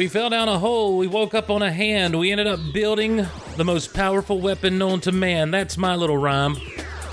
[0.00, 0.96] We fell down a hole.
[0.96, 2.18] We woke up on a hand.
[2.18, 3.26] We ended up building
[3.58, 5.50] the most powerful weapon known to man.
[5.50, 6.56] That's my little rhyme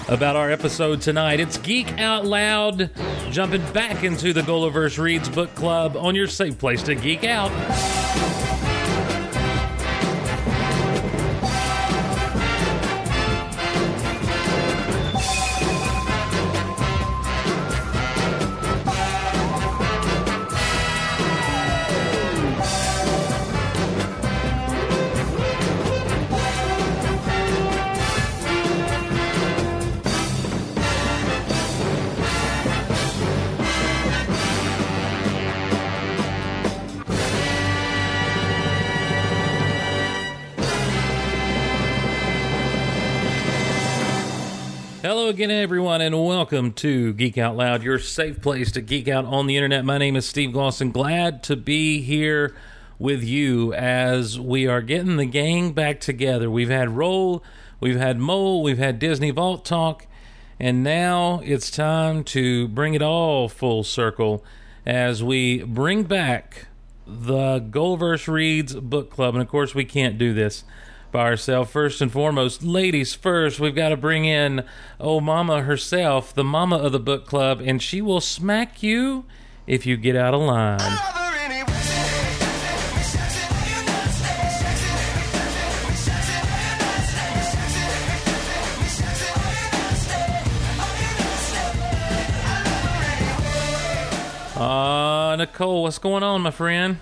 [0.08, 1.42] about our episode tonight.
[1.42, 2.90] It's Geek Out Loud,
[3.30, 7.52] jumping back into the GOLiverse Reads Book Club on your safe place to geek out.
[45.28, 49.46] Again, everyone, and welcome to Geek Out Loud, your safe place to geek out on
[49.46, 49.84] the internet.
[49.84, 50.94] My name is Steve Glosson.
[50.94, 52.56] Glad to be here
[52.98, 56.50] with you as we are getting the gang back together.
[56.50, 57.44] We've had Roll,
[57.82, 60.08] we've had Mole, we've had Disney Vault Talk,
[60.62, 64.46] and now it's time to bring it all full circle
[64.86, 66.68] as we bring back
[67.06, 69.36] the GOLiverse Reads Book Club.
[69.36, 70.64] And of course, we can't do this
[71.12, 71.72] by ourselves.
[71.72, 74.64] First and foremost, ladies first, we've got to bring in
[75.00, 79.26] oh mama herself, the mama of the book club, and she will smack you
[79.66, 80.80] if you get out of line.
[94.56, 96.98] Uh, Nicole, what's going on, my friend?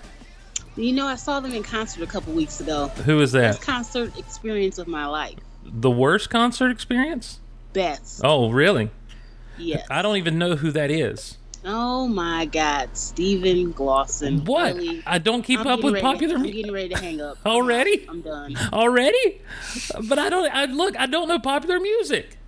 [0.76, 2.88] You know, I saw them in concert a couple weeks ago.
[3.04, 3.66] Who is Best that?
[3.66, 5.38] concert experience of my life.
[5.64, 7.40] The worst concert experience?
[7.72, 8.20] Best.
[8.22, 8.90] Oh, really?
[9.58, 9.86] Yes.
[9.90, 11.38] I don't even know who that is.
[11.64, 14.44] Oh my God, Stephen Glosson.
[14.46, 14.76] What?
[14.76, 15.02] Really?
[15.04, 17.38] I don't keep I'm up with popular I'm music getting ready to hang up.
[17.46, 18.06] already.
[18.08, 18.54] I'm done.
[18.72, 19.40] Already?
[20.08, 20.54] But I don't.
[20.54, 20.96] I look.
[20.96, 22.38] I don't know popular music.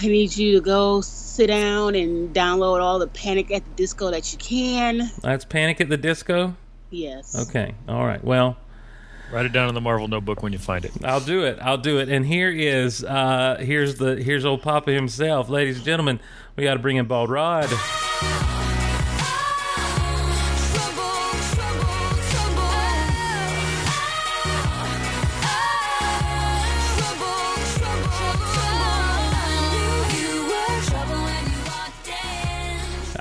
[0.00, 4.10] I need you to go sit down and download all the Panic at the Disco
[4.10, 5.10] that you can.
[5.22, 6.56] That's Panic at the Disco.
[6.90, 7.48] Yes.
[7.48, 7.74] Okay.
[7.88, 8.22] All right.
[8.22, 8.56] Well,
[9.32, 10.92] Write it down in the Marvel notebook when you find it.
[11.02, 11.58] I'll do it.
[11.60, 12.08] I'll do it.
[12.08, 16.20] And here is uh here's the here's old Papa himself, ladies and gentlemen.
[16.54, 17.68] We got to bring in Bald Rod.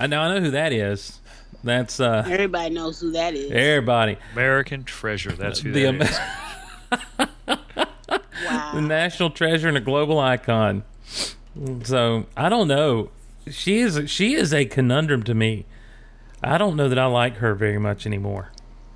[0.03, 0.19] I know.
[0.19, 1.19] I know who that is.
[1.63, 3.49] That's uh Everybody knows who that is.
[3.51, 4.17] everybody.
[4.33, 5.31] American Treasure.
[5.31, 6.19] That's who The that
[6.91, 7.57] Am- is.
[8.73, 10.83] the national treasure and a global icon.
[11.83, 13.11] So I don't know.
[13.49, 15.65] She is she is a conundrum to me.
[16.43, 18.49] I don't know that I like her very much anymore.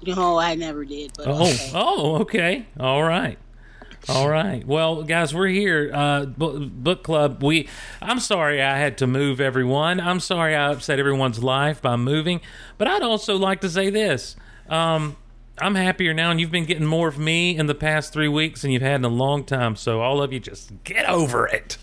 [0.05, 1.13] No, I never did.
[1.15, 1.71] But Oh, okay.
[1.73, 3.37] oh, okay, all right,
[4.09, 4.65] all right.
[4.65, 5.91] Well, guys, we're here.
[5.93, 7.43] Uh, book, book club.
[7.43, 7.67] We.
[8.01, 9.99] I'm sorry I had to move everyone.
[9.99, 12.41] I'm sorry I upset everyone's life by moving.
[12.77, 14.35] But I'd also like to say this.
[14.69, 15.17] Um,
[15.59, 18.61] I'm happier now, and you've been getting more of me in the past three weeks
[18.61, 19.75] than you've had in a long time.
[19.75, 21.77] So all of you, just get over it.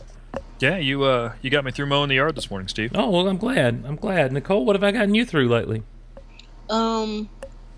[0.60, 2.92] Yeah, you uh, you got me through mowing the yard this morning, Steve.
[2.94, 3.84] Oh well, I'm glad.
[3.86, 4.32] I'm glad.
[4.32, 5.82] Nicole, what have I gotten you through lately?
[6.70, 7.28] Um,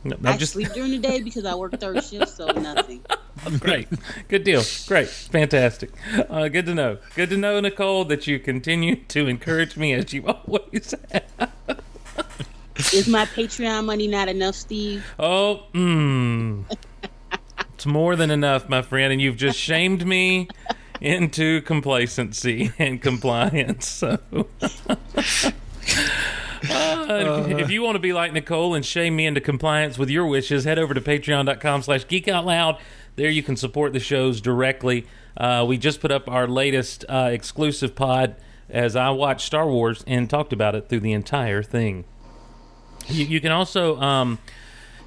[0.09, 3.03] No, I just sleep during the day because I work third shift, so nothing.
[3.59, 3.89] Great.
[4.29, 4.63] Good deal.
[4.87, 5.09] Great.
[5.09, 5.91] Fantastic.
[6.29, 6.99] Uh, good to know.
[7.15, 11.53] Good to know, Nicole, that you continue to encourage me as you always have.
[12.93, 15.05] Is my Patreon money not enough, Steve?
[15.19, 16.65] Oh, mm.
[17.75, 20.49] It's more than enough, my friend, and you've just shamed me
[21.01, 23.89] into complacency and compliance.
[23.89, 24.19] So.
[26.63, 30.27] Uh, if you want to be like Nicole and shame me into compliance with your
[30.27, 32.79] wishes, head over to patreon.com slash geekoutloud.
[33.17, 35.07] There you can support the shows directly.
[35.37, 38.37] Uh, we just put up our latest uh, exclusive pod
[38.69, 42.05] as I watched Star Wars and talked about it through the entire thing.
[43.09, 44.39] You, you can also um,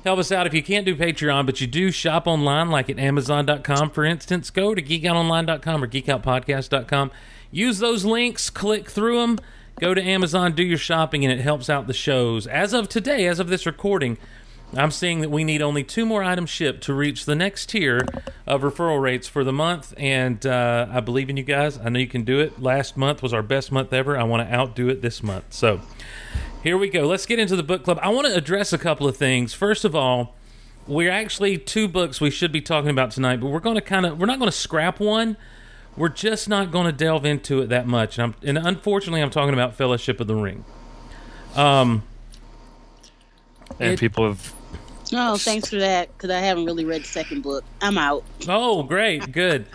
[0.03, 2.99] help us out if you can't do Patreon, but you do shop online, like at
[2.99, 4.49] Amazon.com, for instance.
[4.49, 7.11] Go to geekoutonline.com or geekoutpodcast.com.
[7.51, 9.39] Use those links, click through them,
[9.79, 12.45] go to Amazon, do your shopping, and it helps out the shows.
[12.45, 14.17] As of today, as of this recording,
[14.75, 18.05] I'm seeing that we need only two more items shipped to reach the next tier
[18.45, 21.79] of referral rates for the month, and uh, I believe in you guys.
[21.79, 22.61] I know you can do it.
[22.61, 24.17] Last month was our best month ever.
[24.17, 25.53] I want to outdo it this month.
[25.53, 25.81] So
[26.61, 27.07] here we go.
[27.07, 27.99] Let's get into the book club.
[28.01, 29.53] I want to address a couple of things.
[29.53, 30.35] First of all,
[30.87, 34.05] we're actually two books we should be talking about tonight, but we're going to kind
[34.05, 35.37] of we're not going to scrap one.
[35.99, 38.17] We're just not going to delve into it that much.
[38.17, 40.63] And, I'm, and unfortunately, I'm talking about Fellowship of the Ring.
[41.55, 42.03] Um,
[43.79, 44.53] And It- people have
[45.11, 47.63] Oh, thanks for that, because I haven't really read the second book.
[47.81, 48.23] I'm out.
[48.47, 49.65] Oh, great, good.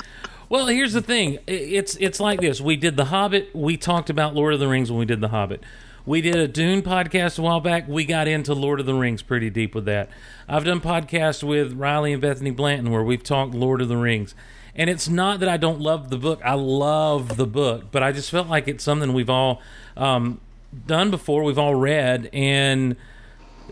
[0.49, 1.39] Well, here's the thing.
[1.49, 2.61] It's it's like this.
[2.61, 3.51] We did The Hobbit.
[3.55, 5.63] We talked about Lord of the Rings when we did The Hobbit.
[6.07, 7.89] We did a Dune podcast a while back.
[7.89, 10.09] We got into Lord of the Rings pretty deep with that.
[10.49, 14.35] I've done podcasts with Riley and Bethany Blanton where we've talked Lord of the Rings.
[14.77, 16.41] And it's not that I don't love the book.
[16.45, 19.63] I love the book, but I just felt like it's something we've all
[19.97, 20.41] um,
[20.87, 21.45] done before.
[21.45, 22.97] We've all read, and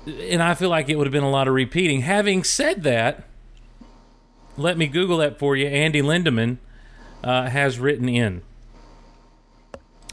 [0.06, 2.02] and I feel like it would have been a lot of repeating.
[2.02, 3.24] Having said that,
[4.56, 5.66] let me Google that for you.
[5.66, 6.58] Andy Lindemann
[7.24, 8.42] uh, has written in.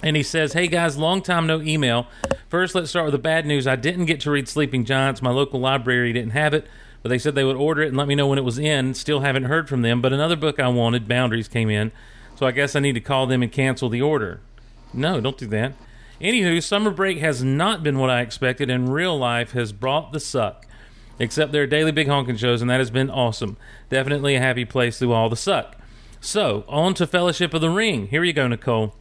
[0.01, 2.07] And he says, Hey guys, long time no email.
[2.47, 3.67] First, let's start with the bad news.
[3.67, 5.21] I didn't get to read Sleeping Giants.
[5.21, 6.67] My local library didn't have it,
[7.01, 8.93] but they said they would order it and let me know when it was in.
[8.93, 10.01] Still haven't heard from them.
[10.01, 11.91] But another book I wanted, Boundaries, came in.
[12.35, 14.41] So I guess I need to call them and cancel the order.
[14.93, 15.73] No, don't do that.
[16.21, 20.19] Anywho, summer break has not been what I expected, and real life has brought the
[20.19, 20.65] suck.
[21.17, 23.57] Except there are daily big honking shows, and that has been awesome.
[23.89, 25.75] Definitely a happy place through all the suck.
[26.21, 28.07] So, on to Fellowship of the Ring.
[28.07, 28.95] Here you go, Nicole.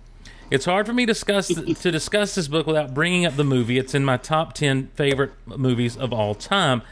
[0.50, 3.78] It's hard for me to discuss to discuss this book without bringing up the movie.
[3.78, 6.82] It's in my top 10 favorite movies of all time.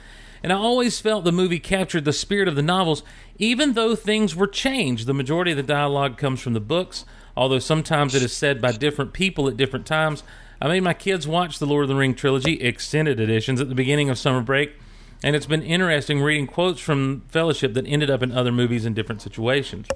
[0.46, 3.02] And I always felt the movie captured the spirit of the novels,
[3.36, 5.08] even though things were changed.
[5.08, 7.04] The majority of the dialogue comes from the books,
[7.36, 10.22] although sometimes it is said by different people at different times.
[10.62, 13.74] I made my kids watch the Lord of the Ring trilogy extended editions at the
[13.74, 14.74] beginning of summer break,
[15.20, 18.94] and it's been interesting reading quotes from Fellowship that ended up in other movies in
[18.94, 19.88] different situations.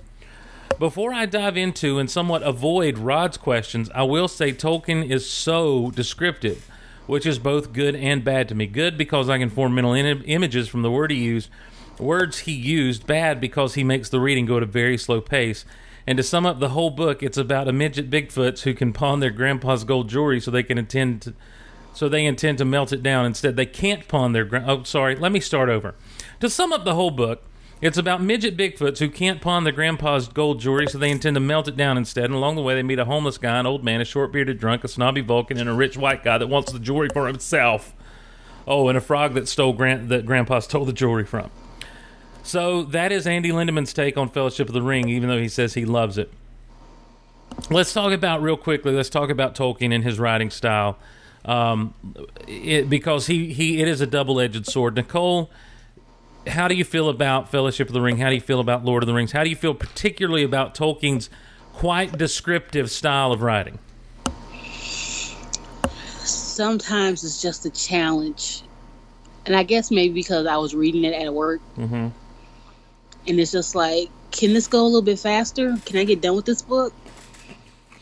[0.80, 5.92] Before I dive into and somewhat avoid Rod's questions, I will say Tolkien is so
[5.92, 6.68] descriptive,
[7.10, 8.66] which is both good and bad to me.
[8.66, 11.50] Good because I can form mental in- images from the word he used,
[11.98, 13.04] words he used.
[13.04, 15.64] Bad because he makes the reading go at a very slow pace.
[16.06, 19.18] And to sum up the whole book, it's about a midget Bigfoots who can pawn
[19.18, 21.34] their grandpa's gold jewelry so they can intend to,
[21.92, 23.26] so they intend to melt it down.
[23.26, 24.44] Instead, they can't pawn their.
[24.44, 25.16] Gra- oh, sorry.
[25.16, 25.96] Let me start over.
[26.38, 27.42] To sum up the whole book,
[27.80, 31.40] it's about midget Bigfoots who can't pawn their grandpa's gold jewelry, so they intend to
[31.40, 32.24] melt it down instead.
[32.26, 34.58] And along the way, they meet a homeless guy, an old man, a short bearded
[34.58, 37.94] drunk, a snobby Vulcan, and a rich white guy that wants the jewelry for himself.
[38.66, 41.50] Oh, and a frog that stole grand- that grandpa stole the jewelry from.
[42.42, 45.74] So that is Andy Lindemann's take on Fellowship of the Ring, even though he says
[45.74, 46.30] he loves it.
[47.70, 48.92] Let's talk about real quickly.
[48.92, 50.98] Let's talk about Tolkien and his writing style,
[51.44, 51.94] um,
[52.46, 54.94] it, because he, he it is a double edged sword.
[54.94, 55.50] Nicole,
[56.46, 58.16] how do you feel about Fellowship of the Ring?
[58.16, 59.32] How do you feel about Lord of the Rings?
[59.32, 61.28] How do you feel particularly about Tolkien's
[61.74, 63.78] quite descriptive style of writing?
[66.24, 68.62] Sometimes it's just a challenge.
[69.46, 71.60] And I guess maybe because I was reading it at work.
[71.76, 72.08] Mm-hmm.
[73.26, 75.76] And it's just like, can this go a little bit faster?
[75.84, 76.92] Can I get done with this book?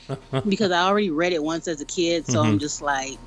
[0.49, 3.19] because I already read it once as a kid, so I'm just like,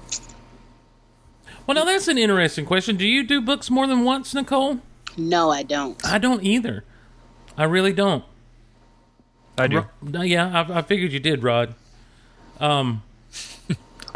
[1.67, 2.95] Well, now that's an interesting question.
[2.95, 4.79] Do you do books more than once, Nicole?
[5.17, 6.03] No, I don't.
[6.05, 6.83] I don't either.
[7.57, 8.23] I really don't.
[9.57, 9.85] I do.
[10.01, 11.75] Ro- yeah, I, I figured you did, Rod.
[12.59, 13.03] Um,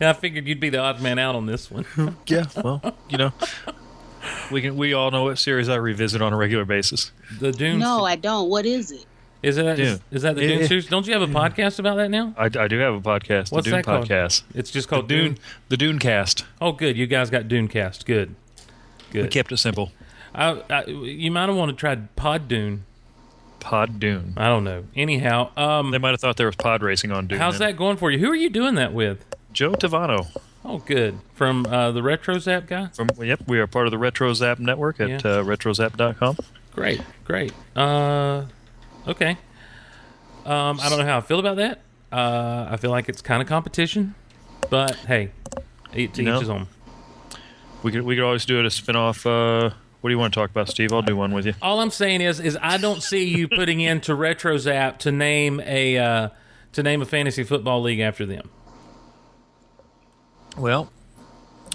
[0.00, 1.84] I figured you'd be the odd man out on this one.
[2.26, 2.44] Yeah.
[2.62, 3.32] Well, you know,
[4.50, 4.76] we can.
[4.76, 7.12] We all know what series I revisit on a regular basis.
[7.38, 7.78] The Dune.
[7.78, 8.48] No, I don't.
[8.48, 9.06] What is it?
[9.42, 9.66] is it?
[9.66, 10.00] Is, Dune.
[10.10, 10.86] is that the Dune it- series?
[10.86, 12.34] Don't you have a podcast about that now?
[12.36, 14.08] I, I do have a podcast, What's the Dune that called?
[14.08, 14.42] podcast.
[14.54, 16.44] It's just The called Dune, the Dune Cast.
[16.60, 16.96] Oh, good.
[16.96, 18.06] You guys got Dune Cast.
[18.06, 18.34] Good.
[19.14, 19.92] We kept it simple.
[20.34, 22.84] I, I, you might have wanted to try Pod Dune.
[23.60, 24.32] Pod Dune.
[24.36, 24.84] I don't know.
[24.96, 27.38] Anyhow, um, They might have thought there was pod racing on Dune.
[27.38, 27.68] how's then.
[27.70, 28.18] that going for you?
[28.18, 29.24] Who are you doing that with?
[29.52, 30.26] Joe Tavano.
[30.64, 31.18] Oh, good.
[31.34, 32.86] From uh, the Retro Zap guy.
[32.88, 35.16] From yep, we are part of the RetroZap network at Yeah.
[35.16, 36.36] uh, retrozap.com.
[36.74, 37.52] Great, great.
[37.76, 38.46] Uh,
[39.06, 39.36] okay.
[40.46, 41.80] Um, I don't know how I feel about that.
[42.10, 44.14] Uh, I feel like it's kind of competition,
[44.70, 45.30] but hey,
[45.94, 46.34] each to You know?
[46.36, 46.66] each his own.
[47.82, 49.26] We could we could always do it a spin off.
[49.26, 49.70] Uh,
[50.00, 50.92] what do you want to talk about, Steve?
[50.92, 51.54] I'll do one with you.
[51.62, 55.60] All I'm saying is, is I don't see you putting into Retro Zap to name
[55.60, 56.28] a uh,
[56.72, 58.50] to name a fantasy football league after them.
[60.56, 60.92] Well,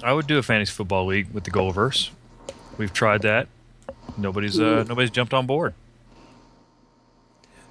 [0.03, 2.09] I would do a fantasy football league with the Goalverse.
[2.77, 3.47] We've tried that.
[4.17, 5.73] Nobody's uh, nobody's jumped on board.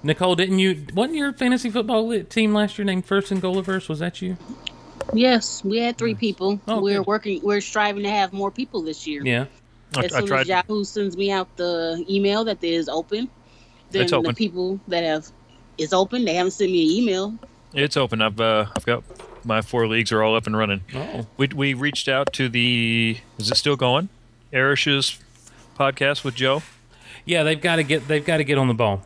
[0.03, 0.85] Nicole, didn't you?
[0.93, 3.89] Wasn't your fantasy football team last year named First and Goaliverse?
[3.89, 4.37] Was that you?
[5.13, 6.59] Yes, we had three people.
[6.67, 7.07] Oh, we're good.
[7.07, 7.41] working.
[7.43, 9.21] We're striving to have more people this year.
[9.25, 9.45] Yeah.
[9.95, 10.41] I, As I soon tried.
[10.41, 13.29] as Yahoo sends me out the email that it is open,
[13.91, 14.29] then It's open.
[14.29, 15.27] the people that have
[15.77, 17.33] it's open, they haven't sent me an email.
[17.73, 18.21] It's open.
[18.21, 19.03] I've uh, I've got
[19.45, 20.81] my four leagues are all up and running.
[20.93, 21.25] Oh.
[21.37, 23.17] We we reached out to the.
[23.37, 24.09] Is it still going?
[24.51, 25.19] Erish's
[25.77, 26.63] podcast with Joe.
[27.25, 29.03] Yeah, they've got to get they've got to get on the ball.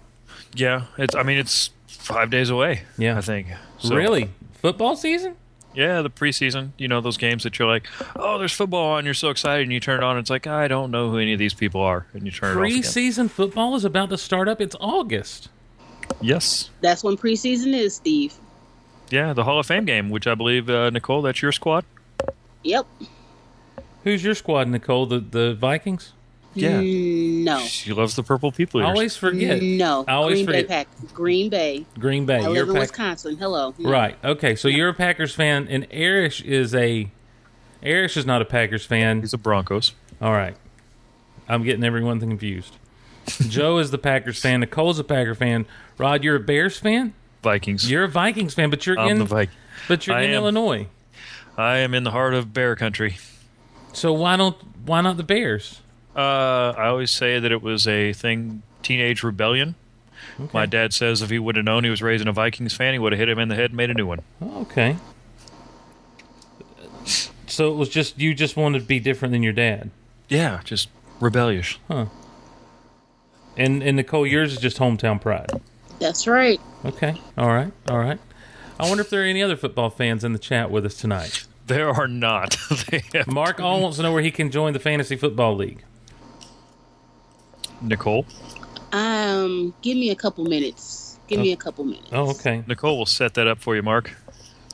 [0.54, 1.14] Yeah, it's.
[1.16, 2.84] I mean, it's five days away.
[2.98, 3.18] Yeah.
[3.18, 3.48] I think.
[3.80, 4.30] So, Really?
[4.62, 5.36] Football season?
[5.74, 6.72] Yeah, the preseason.
[6.78, 9.06] You know those games that you're like, oh, there's football on.
[9.06, 10.18] You're so excited, and you turn it on.
[10.18, 12.58] And it's like I don't know who any of these people are, and you turn
[12.58, 12.68] it off.
[12.68, 14.60] Preseason football is about to start up.
[14.60, 15.50] It's August.
[16.20, 16.70] Yes.
[16.82, 18.34] That's when preseason is, Steve.
[19.10, 21.86] Yeah, the Hall of Fame game, which I believe uh, Nicole, that's your squad.
[22.64, 22.86] Yep.
[24.04, 25.06] Who's your squad, Nicole?
[25.06, 26.14] The the Vikings?
[26.54, 26.82] Yeah.
[26.82, 27.60] Mm, No.
[27.60, 28.82] She loves the purple people.
[28.82, 29.62] I always forget.
[29.62, 30.04] No.
[30.08, 30.68] I always Green forget.
[30.68, 31.14] Bay Pack.
[31.14, 31.86] Green Bay.
[31.98, 32.36] Green Bay.
[32.38, 33.38] I You're live in Pack- Wisconsin.
[33.38, 33.74] Hello.
[33.78, 33.90] No.
[33.90, 34.18] Right.
[34.24, 34.56] Okay.
[34.56, 37.10] So you're a Packers fan, and Arish is a.
[37.84, 39.22] Arish is not a Packers fan.
[39.22, 39.94] He's a Broncos.
[40.22, 40.56] All right.
[41.50, 42.76] I'm getting everyone confused.
[43.50, 44.60] Joe is the Packers fan.
[44.60, 45.66] Nicole's a Packer fan.
[45.98, 47.14] Rod, you're a Bears fan.
[47.44, 47.90] Vikings.
[47.90, 49.18] You're a Vikings fan, but you're I'm in.
[49.20, 49.56] the Viking.
[49.88, 50.36] but you're I in am.
[50.36, 50.88] Illinois.
[51.58, 53.18] I am in the heart of Bear Country.
[53.94, 54.56] So why don't
[54.86, 55.82] why not the Bears?
[56.16, 59.76] Uh, I always say that it was a thing, teenage rebellion.
[60.54, 63.00] My dad says if he would have known he was raising a Vikings fan, he
[63.00, 64.22] would have hit him in the head and made a new one.
[64.42, 64.98] Okay.
[67.48, 69.92] So it was just you just wanted to be different than your dad.
[70.30, 70.90] Yeah, just
[71.20, 71.78] rebellious.
[71.88, 72.06] Huh.
[73.58, 75.52] And and Nicole, yours is just hometown pride.
[76.00, 76.60] That's right.
[76.86, 77.16] Okay.
[77.38, 77.72] All right.
[77.90, 78.20] All right.
[78.80, 81.46] I wonder if there are any other football fans in the chat with us tonight.
[81.68, 82.58] There are not.
[83.28, 85.84] Mark All wants to know where he can join the fantasy football league.
[87.82, 88.26] Nicole.
[88.92, 91.18] Um, give me a couple minutes.
[91.28, 92.10] Give me a couple minutes.
[92.12, 92.64] Oh, okay.
[92.68, 94.12] Nicole will set that up for you, Mark.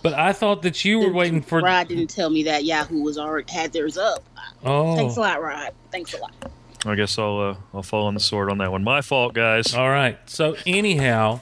[0.02, 1.60] But I thought that you were waiting for.
[1.62, 4.24] Rod didn't tell me that Yahoo was already had theirs up.
[4.64, 5.24] Oh, Thanks a Oh.
[5.24, 5.72] lot, Rod.
[5.92, 6.34] Thanks a lot.
[6.86, 8.84] I guess I'll uh, I'll fall on the sword on that one.
[8.84, 9.74] My fault, guys.
[9.76, 10.18] All right.
[10.28, 11.42] So anyhow,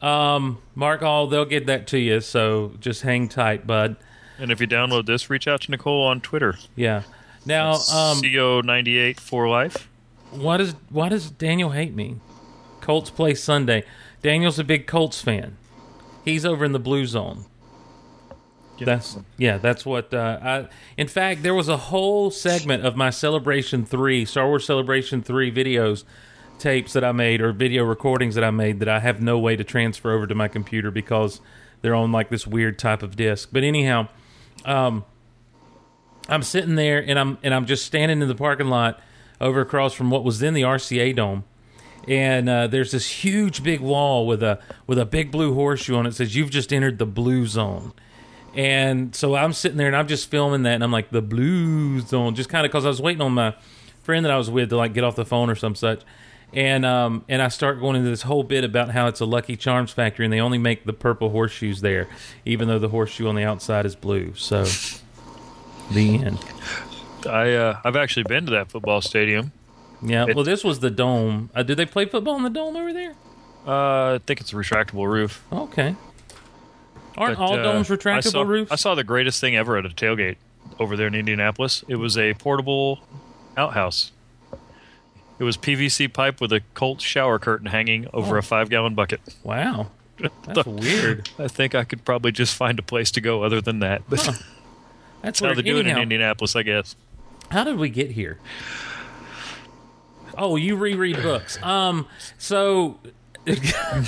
[0.00, 2.20] um, Mark All, they'll get that to you.
[2.20, 3.96] So just hang tight, bud.
[4.38, 6.56] And if you download this, reach out to Nicole on Twitter.
[6.76, 7.02] Yeah.
[7.46, 9.88] Now, um, CO98 for life.
[10.32, 12.16] Why does why does Daniel hate me?
[12.80, 13.84] Colts play Sunday.
[14.22, 15.56] Daniel's a big Colts fan.
[16.24, 17.44] He's over in the blue zone.
[18.80, 19.58] That's yeah.
[19.58, 20.68] That's what uh, I.
[20.96, 25.52] In fact, there was a whole segment of my Celebration Three, Star Wars Celebration Three
[25.52, 26.04] videos,
[26.58, 29.54] tapes that I made or video recordings that I made that I have no way
[29.56, 31.40] to transfer over to my computer because
[31.80, 33.50] they're on like this weird type of disc.
[33.52, 34.08] But anyhow,
[34.64, 35.04] um,
[36.28, 39.00] I'm sitting there and I'm and I'm just standing in the parking lot
[39.42, 41.44] over across from what was then the RCA Dome,
[42.08, 46.06] and uh, there's this huge big wall with a with a big blue horseshoe on
[46.06, 46.10] it.
[46.10, 47.92] that says you've just entered the blue zone.
[48.54, 52.00] And so I'm sitting there and I'm just filming that, and I'm like the blue
[52.00, 53.54] zone, just kind of because I was waiting on my
[54.02, 56.02] friend that I was with to like get off the phone or some such.
[56.54, 59.56] And um and I start going into this whole bit about how it's a Lucky
[59.56, 62.08] Charms factory and they only make the purple horseshoes there,
[62.44, 64.34] even though the horseshoe on the outside is blue.
[64.34, 64.66] So
[65.90, 66.38] the end.
[67.26, 69.52] I uh, I've actually been to that football stadium.
[70.02, 70.26] Yeah.
[70.28, 71.50] It- well, this was the dome.
[71.54, 73.14] Uh, did they play football in the dome over there?
[73.66, 75.44] Uh, I think it's a retractable roof.
[75.52, 75.94] Okay.
[77.16, 78.72] Aren't But, all uh, domes I retractable saw, roofs?
[78.72, 80.36] I saw the greatest thing ever at a tailgate
[80.80, 81.84] over there in Indianapolis.
[81.86, 83.00] It was a portable
[83.56, 84.10] outhouse.
[85.38, 88.38] It was PVC pipe with a Colt shower curtain hanging over Oh.
[88.38, 89.20] a five gallon bucket.
[89.44, 89.90] Wow.
[90.46, 91.28] That's weird.
[91.38, 94.02] I think I could probably just find a place to go other than that.
[94.08, 94.42] But That's
[95.22, 96.96] that's how they do it in Indianapolis, I guess.
[97.52, 98.38] How did we get here?
[100.38, 101.62] Oh, you reread books.
[101.62, 102.06] Um,
[102.38, 102.98] so
[103.46, 104.02] I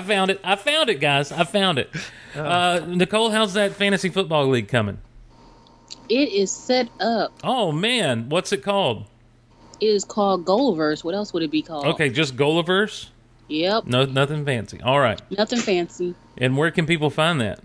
[0.00, 0.40] found it.
[0.44, 1.32] I found it, guys.
[1.32, 1.90] I found it.
[2.36, 4.98] Uh, Nicole, how's that fantasy football league coming?
[6.08, 7.32] It is set up.
[7.42, 9.06] Oh man, what's it called?
[9.80, 11.02] It is called Goalverse.
[11.02, 11.86] What else would it be called?
[11.86, 13.08] Okay, just GOLiverse.
[13.48, 13.86] Yep.
[13.86, 14.80] No, nothing fancy.
[14.80, 15.20] All right.
[15.36, 16.14] Nothing fancy.
[16.38, 17.58] And where can people find that?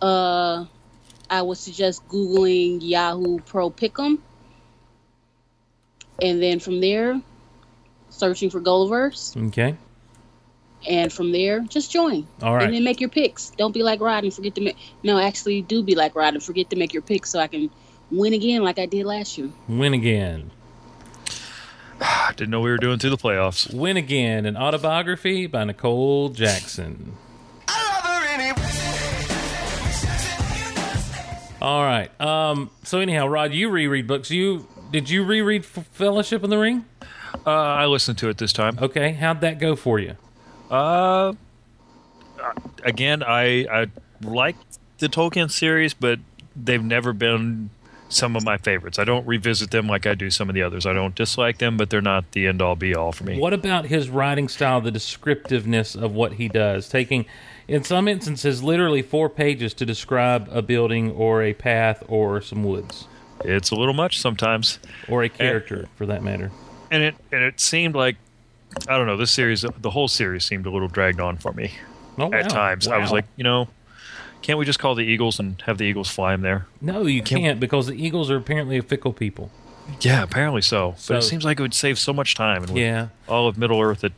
[0.00, 0.64] Uh,
[1.30, 4.18] I would suggest googling Yahoo Pro Pick'em,
[6.20, 7.20] and then from there,
[8.10, 9.76] searching for Goalverse, Okay.
[10.88, 12.26] and from there, just join.
[12.42, 12.64] All right.
[12.64, 13.50] And then make your picks.
[13.50, 14.76] Don't be like Rod and forget to make.
[15.04, 17.70] No, actually, do be like Rod and forget to make your picks so I can
[18.10, 19.50] win again like I did last year.
[19.68, 20.50] Win again.
[22.00, 23.72] I didn't know we were doing through the playoffs.
[23.72, 24.46] Win again.
[24.46, 27.16] An autobiography by Nicole Jackson.
[31.60, 32.10] All right.
[32.20, 32.70] Um.
[32.84, 34.30] So anyhow, Rod, you reread books.
[34.30, 36.84] You did you reread F- Fellowship in the Ring?
[37.46, 38.78] Uh, I listened to it this time.
[38.80, 39.12] Okay.
[39.12, 40.16] How'd that go for you?
[40.70, 41.34] Uh,
[42.84, 43.86] again, I I
[44.22, 44.56] like
[44.98, 46.18] the Tolkien series, but
[46.56, 47.70] they've never been
[48.08, 48.98] some of my favorites.
[48.98, 50.84] I don't revisit them like I do some of the others.
[50.84, 53.38] I don't dislike them, but they're not the end all be all for me.
[53.38, 57.26] What about his writing style, the descriptiveness of what he does, taking,
[57.70, 62.64] in some instances, literally four pages to describe a building or a path or some
[62.64, 63.06] woods
[63.44, 66.50] It's a little much sometimes, or a character, for that matter?
[66.90, 68.16] and it and it seemed like
[68.88, 69.16] I don't know.
[69.16, 71.72] This series, the whole series, seemed a little dragged on for me
[72.18, 72.48] Oh, at wow.
[72.48, 72.86] times.
[72.86, 73.68] I was like, you know,
[74.42, 76.66] Can't we just call the Eagles and have the Eagles fly him there?
[76.80, 79.50] No, you can't because the Eagles are apparently a fickle people.
[80.00, 80.94] Yeah, apparently so.
[80.98, 82.62] So- but it seems like it would save so much time.
[82.64, 83.08] And Yeah.
[83.28, 84.12] all of Middle Earth, it,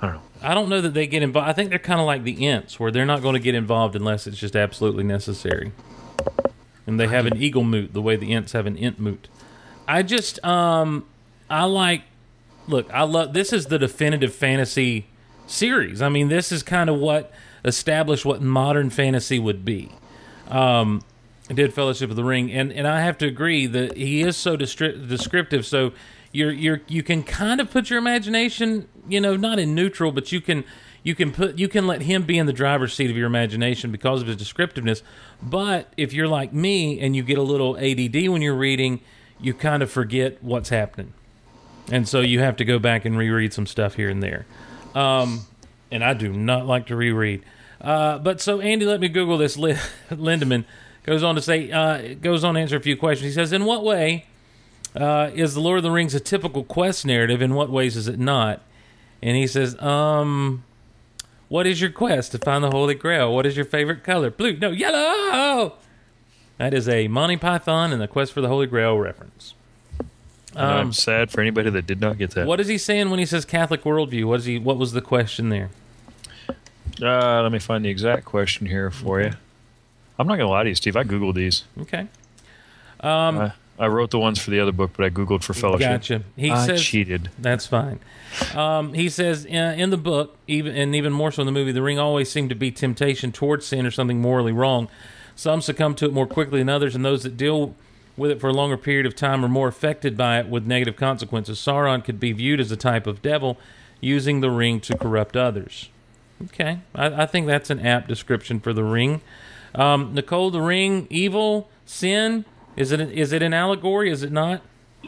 [0.00, 0.22] I don't know.
[0.42, 1.48] I don't know that they get involved.
[1.48, 3.96] I think they're kind of like the Ents, where they're not going to get involved
[3.96, 5.72] unless it's just absolutely necessary.
[6.86, 9.28] And they have an eagle moot the way the Ents have an Ent moot.
[9.88, 11.06] I just, um,
[11.50, 12.02] I like.
[12.68, 13.32] Look, I love.
[13.32, 15.06] This is the definitive fantasy
[15.46, 16.02] series.
[16.02, 17.32] I mean, this is kind of what
[17.64, 19.90] established what modern fantasy would be.
[20.48, 21.02] Um,
[21.52, 24.56] did Fellowship of the Ring, and, and I have to agree that he is so
[24.56, 25.64] descriptive.
[25.66, 25.92] So
[26.32, 30.32] you're you're you can kind of put your imagination, you know, not in neutral, but
[30.32, 30.64] you can
[31.02, 33.92] you can put you can let him be in the driver's seat of your imagination
[33.92, 35.02] because of his descriptiveness.
[35.40, 39.00] But if you're like me and you get a little ADD when you're reading,
[39.40, 41.12] you kind of forget what's happening,
[41.92, 44.46] and so you have to go back and reread some stuff here and there.
[44.96, 45.46] Um,
[45.92, 47.44] and I do not like to reread.
[47.80, 49.56] Uh, but so Andy, let me Google this.
[49.56, 49.76] Li-
[50.10, 50.64] Lindemann
[51.04, 53.32] goes on to say, uh, goes on to answer a few questions.
[53.32, 54.26] He says, "In what way
[54.96, 57.40] uh, is the Lord of the Rings a typical quest narrative?
[57.40, 58.62] In what ways is it not?"
[59.22, 60.64] And he says, "Um,
[61.48, 63.34] what is your quest to find the Holy Grail?
[63.34, 64.30] What is your favorite color?
[64.30, 64.56] Blue?
[64.56, 65.74] No, yellow."
[66.58, 69.54] That is a Monty Python and the Quest for the Holy Grail reference.
[70.54, 72.46] Um, I'm sad for anybody that did not get that.
[72.46, 74.24] What is he saying when he says Catholic worldview?
[74.24, 74.58] What is he?
[74.58, 75.68] What was the question there?
[77.02, 79.32] Uh, let me find the exact question here for you.
[80.18, 80.96] I'm not gonna lie to you, Steve.
[80.96, 81.64] I googled these.
[81.82, 82.06] Okay.
[83.38, 85.88] I, I wrote the ones for the other book, but I googled for Fellowship.
[85.88, 86.22] Gotcha.
[86.36, 87.30] He I says cheated.
[87.38, 88.00] that's fine.
[88.54, 91.82] Um, he says in the book, even and even more so in the movie, the
[91.82, 94.88] ring always seemed to be temptation towards sin or something morally wrong.
[95.34, 97.74] Some succumb to it more quickly than others, and those that deal
[98.16, 100.96] with it for a longer period of time are more affected by it with negative
[100.96, 101.58] consequences.
[101.58, 103.58] Sauron could be viewed as a type of devil
[104.00, 105.90] using the ring to corrupt others.
[106.44, 109.20] Okay, I, I think that's an apt description for the ring.
[109.74, 112.44] Um, Nicole, the ring, evil, sin.
[112.76, 114.10] Is it is it an allegory?
[114.10, 114.62] Is it not?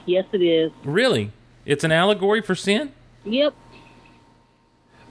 [0.06, 0.72] Yes, it is.
[0.84, 1.32] Really?
[1.66, 2.92] It's an allegory for sin?
[3.24, 3.54] Yep.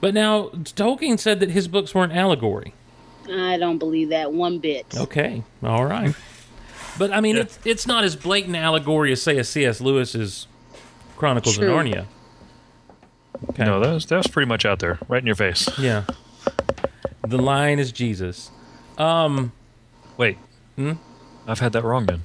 [0.00, 2.74] But now Tolkien said that his books were an allegory.
[3.30, 4.86] I don't believe that one bit.
[4.96, 6.14] Okay, all right.
[6.98, 7.42] But I mean, Yeah.
[7.42, 9.80] it's it's not as blatant allegory as say a C.S.
[9.80, 10.46] Lewis's
[11.16, 11.68] Chronicles True.
[11.72, 12.06] of Narnia.
[13.50, 13.64] Okay.
[13.64, 15.68] No, that was that was pretty much out there, right in your face.
[15.78, 16.04] yeah.
[17.26, 18.50] The line is Jesus.
[18.96, 19.52] Um.
[20.16, 20.38] Wait,
[20.76, 20.92] Hmm?
[21.46, 22.22] I've had that wrong then.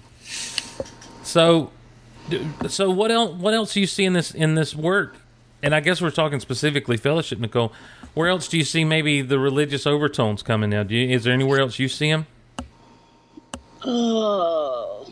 [1.34, 1.72] So,
[2.68, 3.32] so what else?
[3.40, 5.16] What else do you see in this in this work?
[5.64, 7.74] And I guess we're talking specifically fellowship, Nicole.
[8.14, 10.84] Where else do you see maybe the religious overtones coming now?
[10.84, 12.28] Do you, is there anywhere else you see them?
[13.84, 15.08] Oh.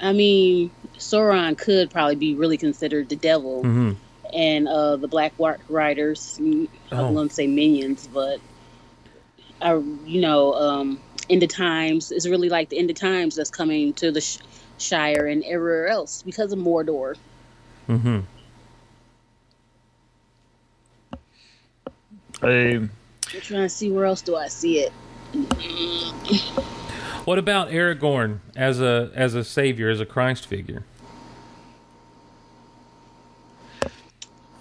[0.00, 3.92] I mean, Sauron could probably be really considered the devil, Mm-hmm.
[4.32, 5.34] and uh, the Black
[5.68, 6.38] Riders.
[6.40, 7.02] mm, I Oh.
[7.08, 8.40] was going to say minions, but
[9.62, 9.74] I,
[10.06, 13.92] you know, um, end of times is really like the end of times that's coming
[13.94, 14.38] to the sh-
[14.78, 17.16] Shire and everywhere else because of Mordor.
[17.88, 18.20] Mm-hmm.
[22.42, 22.90] I, I'm
[23.40, 24.92] trying to see where else do I see it.
[27.24, 30.82] What about Aragorn as a as a savior, as a Christ figure?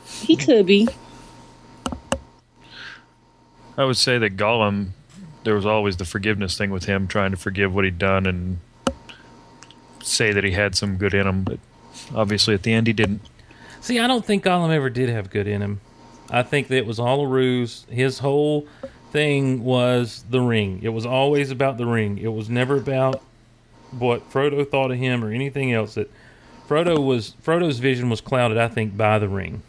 [0.05, 0.87] He could be.
[3.82, 4.89] I would say that Gollum,
[5.44, 8.60] there was always the forgiveness thing with him, trying to forgive what he'd done and
[10.04, 11.44] say that he had some good in him.
[11.44, 11.58] But
[12.13, 13.22] obviously, at the end, he didn't.
[13.80, 15.82] See, I don't think Gollum ever did have good in him.
[16.30, 17.88] I think that it was all a ruse.
[17.89, 18.67] His whole
[19.12, 20.82] thing was the ring.
[20.84, 22.20] It was always about the ring.
[22.20, 23.24] It was never about
[23.98, 25.96] what Frodo thought of him or anything else.
[25.96, 26.12] That
[26.67, 29.63] Frodo was Frodo's vision was clouded, I think, by the ring.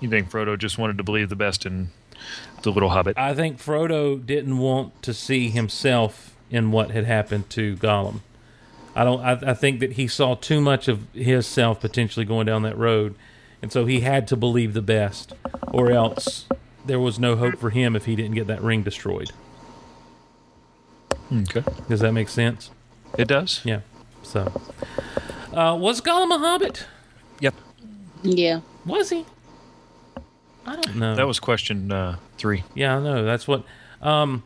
[0.00, 1.90] You think Frodo just wanted to believe the best in
[2.62, 3.16] the little hobbit?
[3.18, 8.20] I think Frodo didn't want to see himself in what had happened to Gollum.
[8.94, 9.20] I don't.
[9.20, 12.76] I, I think that he saw too much of his self potentially going down that
[12.76, 13.14] road,
[13.62, 15.32] and so he had to believe the best,
[15.68, 16.46] or else
[16.84, 19.30] there was no hope for him if he didn't get that ring destroyed.
[21.32, 22.70] Okay, Does that make sense?
[23.16, 23.60] it does.
[23.64, 23.80] Yeah.
[24.22, 24.52] So,
[25.52, 26.86] uh, was Gollum a hobbit?
[27.40, 27.54] Yep,
[28.22, 28.60] Yeah.
[28.84, 29.24] Was he?
[30.66, 31.14] I don't know.
[31.14, 32.64] that was question uh, three.
[32.74, 33.24] Yeah, I know.
[33.24, 33.64] That's what.
[34.02, 34.42] Um,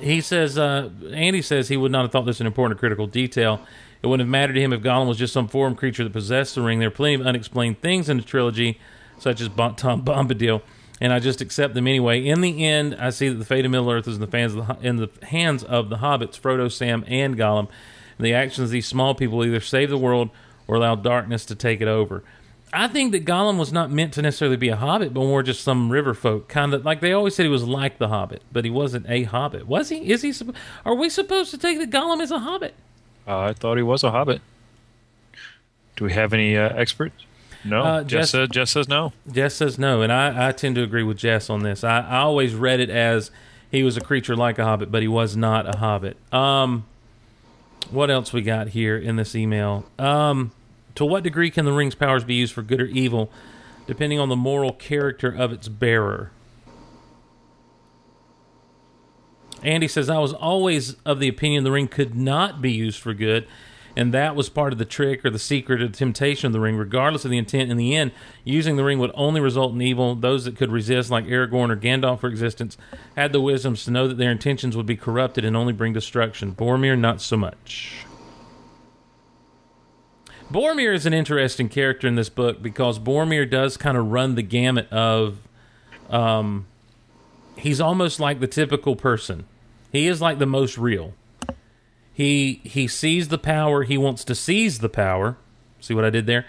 [0.00, 0.58] he says.
[0.58, 3.60] Uh, Andy says he would not have thought this an important or critical detail.
[4.02, 6.54] It wouldn't have mattered to him if Gollum was just some foreign creature that possessed
[6.54, 6.78] the ring.
[6.78, 8.78] There are plenty of unexplained things in the trilogy,
[9.18, 10.62] such as Bon- Tom Bombadil,
[11.02, 12.24] and I just accept them anyway.
[12.24, 14.54] In the end, I see that the fate of Middle Earth is in the, fans
[14.54, 17.68] of the, in the hands of the hobbits, Frodo, Sam, and Gollum.
[18.16, 20.30] And the actions of these small people either save the world
[20.66, 22.22] or allow darkness to take it over.
[22.72, 25.62] I think that Gollum was not meant to necessarily be a hobbit, but more just
[25.62, 26.48] some river folk.
[26.48, 29.24] Kind of like they always said he was like the hobbit, but he wasn't a
[29.24, 29.66] hobbit.
[29.66, 30.10] Was he?
[30.10, 30.32] Is he?
[30.84, 32.74] Are we supposed to take that Gollum as a hobbit?
[33.26, 34.40] Uh, I thought he was a hobbit.
[35.96, 37.24] Do we have any uh, experts?
[37.64, 37.82] No.
[37.82, 39.12] Uh, Jess, Jess- says, Jess says no.
[39.30, 41.84] Jess says no, and I, I tend to agree with Jess on this.
[41.84, 43.30] I, I always read it as
[43.70, 46.16] he was a creature like a hobbit, but he was not a hobbit.
[46.32, 46.86] Um,
[47.90, 49.84] what else we got here in this email?
[49.98, 50.52] Um,
[50.94, 53.30] to what degree can the ring's powers be used for good or evil,
[53.86, 56.32] depending on the moral character of its bearer?
[59.62, 63.12] Andy says, I was always of the opinion the ring could not be used for
[63.12, 63.46] good,
[63.96, 66.60] and that was part of the trick or the secret or the temptation of the
[66.60, 66.76] ring.
[66.76, 68.12] Regardless of the intent, in the end,
[68.44, 70.14] using the ring would only result in evil.
[70.14, 72.78] Those that could resist, like Aragorn or Gandalf for existence,
[73.16, 76.54] had the wisdoms to know that their intentions would be corrupted and only bring destruction.
[76.54, 78.06] Boromir, not so much.
[80.50, 84.42] Boromir is an interesting character in this book because Boromir does kind of run the
[84.42, 85.38] gamut of.
[86.08, 86.66] Um,
[87.56, 89.44] he's almost like the typical person.
[89.92, 91.14] He is like the most real.
[92.12, 93.84] He he sees the power.
[93.84, 95.36] He wants to seize the power.
[95.80, 96.46] See what I did there?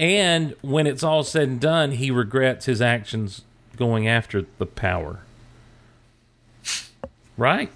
[0.00, 3.42] And when it's all said and done, he regrets his actions
[3.76, 5.20] going after the power.
[7.36, 7.70] Right?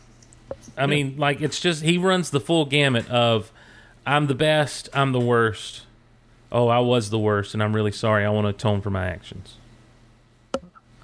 [0.77, 3.51] I mean, like it's just he runs the full gamut of
[4.09, 5.83] I'm the best, I'm the worst.
[6.51, 8.25] Oh, I was the worst, and I'm really sorry.
[8.25, 9.57] I want to atone for my actions.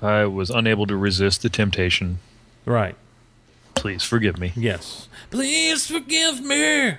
[0.00, 2.20] I was unable to resist the temptation.
[2.64, 2.96] Right.
[3.74, 4.52] Please forgive me.
[4.56, 5.08] Yes.
[5.30, 6.94] Please forgive me.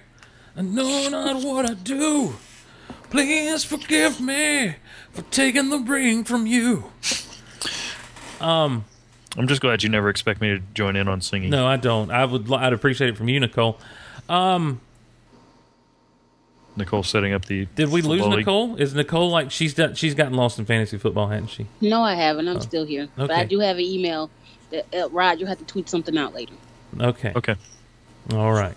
[0.56, 2.36] I know not what I do.
[3.10, 4.76] Please forgive me
[5.12, 6.91] for taking the ring from you.
[8.39, 8.86] Um,
[9.38, 11.50] I'm just glad you never expect me to join in on singing.
[11.50, 12.12] No, I don't.
[12.12, 12.52] I would.
[12.52, 13.80] I'd appreciate it from you, Nicole.
[16.78, 17.66] Nicole setting up the.
[17.76, 18.40] Did we lose league.
[18.40, 18.76] Nicole?
[18.76, 21.68] Is Nicole like she's done, she's gotten lost in fantasy football, hasn't she?
[21.82, 22.48] No, I haven't.
[22.48, 24.30] I'm still here, but I Oh, do have an email.
[24.72, 26.54] That, uh, Rod, you have to tweet something out later.
[27.00, 27.32] Okay.
[27.36, 27.56] Okay.
[28.34, 28.76] All right.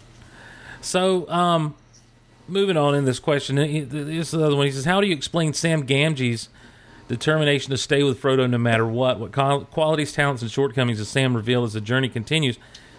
[0.81, 1.75] So, um,
[2.47, 4.67] moving on in this question, he- this is the other one.
[4.67, 6.49] He says, "How do you explain Sam Gamgee's
[7.09, 9.19] determination to stay with Frodo no matter what?
[9.19, 12.59] What qualities, talents, and shortcomings does Sam reveal as the journey continues?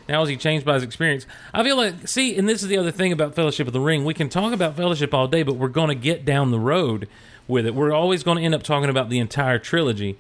[0.10, 1.26] Now is he changed by his experience?
[1.54, 4.04] I feel like, see, and this is the other thing about Fellowship of the Ring.
[4.04, 7.08] We can talk about Fellowship all day, but we're going to get down the road
[7.48, 7.76] with it.
[7.76, 10.18] We're always going to end up talking about the entire trilogy."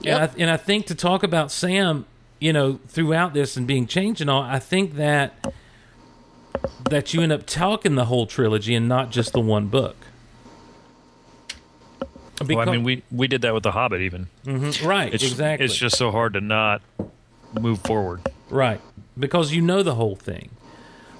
[0.00, 0.14] Yep.
[0.14, 2.06] And I, and I think to talk about Sam,
[2.40, 5.54] you know, throughout this and being changed and all, I think that
[6.88, 9.96] that you end up talking the whole trilogy and not just the one book.
[12.46, 14.00] Well, I mean, we we did that with the Hobbit.
[14.02, 15.64] Even Mhm, right, it's exactly.
[15.64, 16.82] it's just so hard to not
[17.58, 18.20] move forward.
[18.50, 18.80] Right.
[19.18, 20.50] Because you know the whole thing.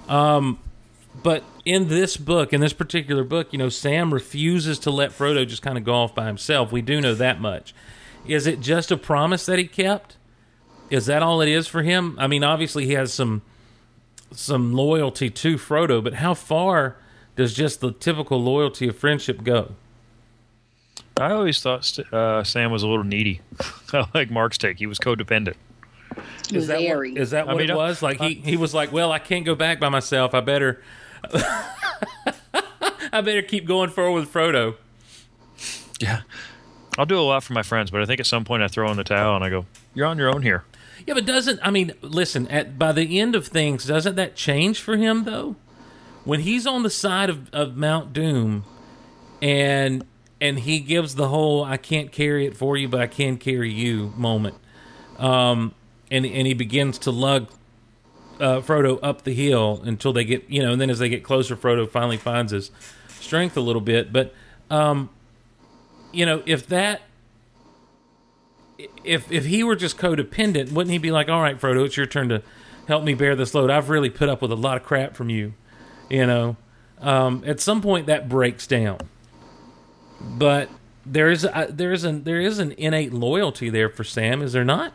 [0.09, 0.59] Um,
[1.22, 5.46] but in this book, in this particular book, you know, Sam refuses to let Frodo
[5.46, 6.70] just kind of go off by himself.
[6.70, 7.74] We do know that much.
[8.26, 10.16] Is it just a promise that he kept?
[10.90, 12.16] Is that all it is for him?
[12.18, 13.42] I mean, obviously he has some
[14.32, 16.96] some loyalty to Frodo, but how far
[17.37, 19.72] does just the typical loyalty of friendship go?
[21.18, 23.40] I always thought uh, Sam was a little needy.
[23.92, 24.78] I like Mark's take.
[24.78, 25.54] He was codependent.
[26.52, 27.12] Is that Very.
[27.12, 28.02] what, is that I what mean, it was?
[28.02, 30.35] Like he, he was like, well, I can't go back by myself.
[30.35, 30.83] I better,
[33.12, 34.76] I better keep going forward with Frodo.
[36.00, 36.22] Yeah.
[36.98, 38.90] I'll do a lot for my friends, but I think at some point I throw
[38.90, 40.64] in the towel and I go, "You're on your own here."
[41.07, 44.81] Yeah, but doesn't I mean, listen, at by the end of things, doesn't that change
[44.81, 45.57] for him though?
[46.24, 48.64] When he's on the side of, of Mount Doom
[49.42, 50.05] and
[50.40, 53.72] and he gives the whole I can't carry it for you, but I can carry
[53.72, 54.55] you moment.
[55.18, 55.74] Um
[56.11, 57.49] and and he begins to lug
[58.40, 61.25] uh, Frodo up the hill until they get you know, and then as they get
[61.25, 62.71] closer, Frodo finally finds his
[63.09, 64.12] strength a little bit.
[64.12, 64.35] But
[64.71, 65.11] um,
[66.12, 67.03] you know, if that
[69.05, 72.07] if if he were just codependent, wouldn't he be like, "All right, Frodo, it's your
[72.07, 72.42] turn to
[72.88, 73.71] help me bear this load.
[73.71, 75.55] I've really put up with a lot of crap from you."
[76.09, 76.57] You know,
[77.01, 78.99] um, at some point that breaks down,
[80.21, 80.69] but
[81.05, 84.53] there is a, there is an there is an innate loyalty there for Sam, is
[84.53, 84.92] there not?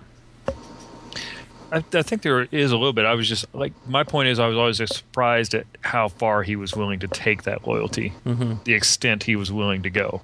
[1.71, 3.05] I, I think there is a little bit.
[3.05, 6.55] I was just like, my point is, I was always surprised at how far he
[6.55, 8.55] was willing to take that loyalty, mm-hmm.
[8.65, 10.21] the extent he was willing to go.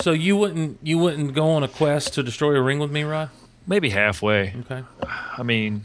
[0.00, 3.04] So you wouldn't you wouldn't go on a quest to destroy a ring with me,
[3.04, 3.30] Rod?
[3.66, 4.54] Maybe halfway.
[4.60, 4.82] Okay.
[5.02, 5.84] I mean,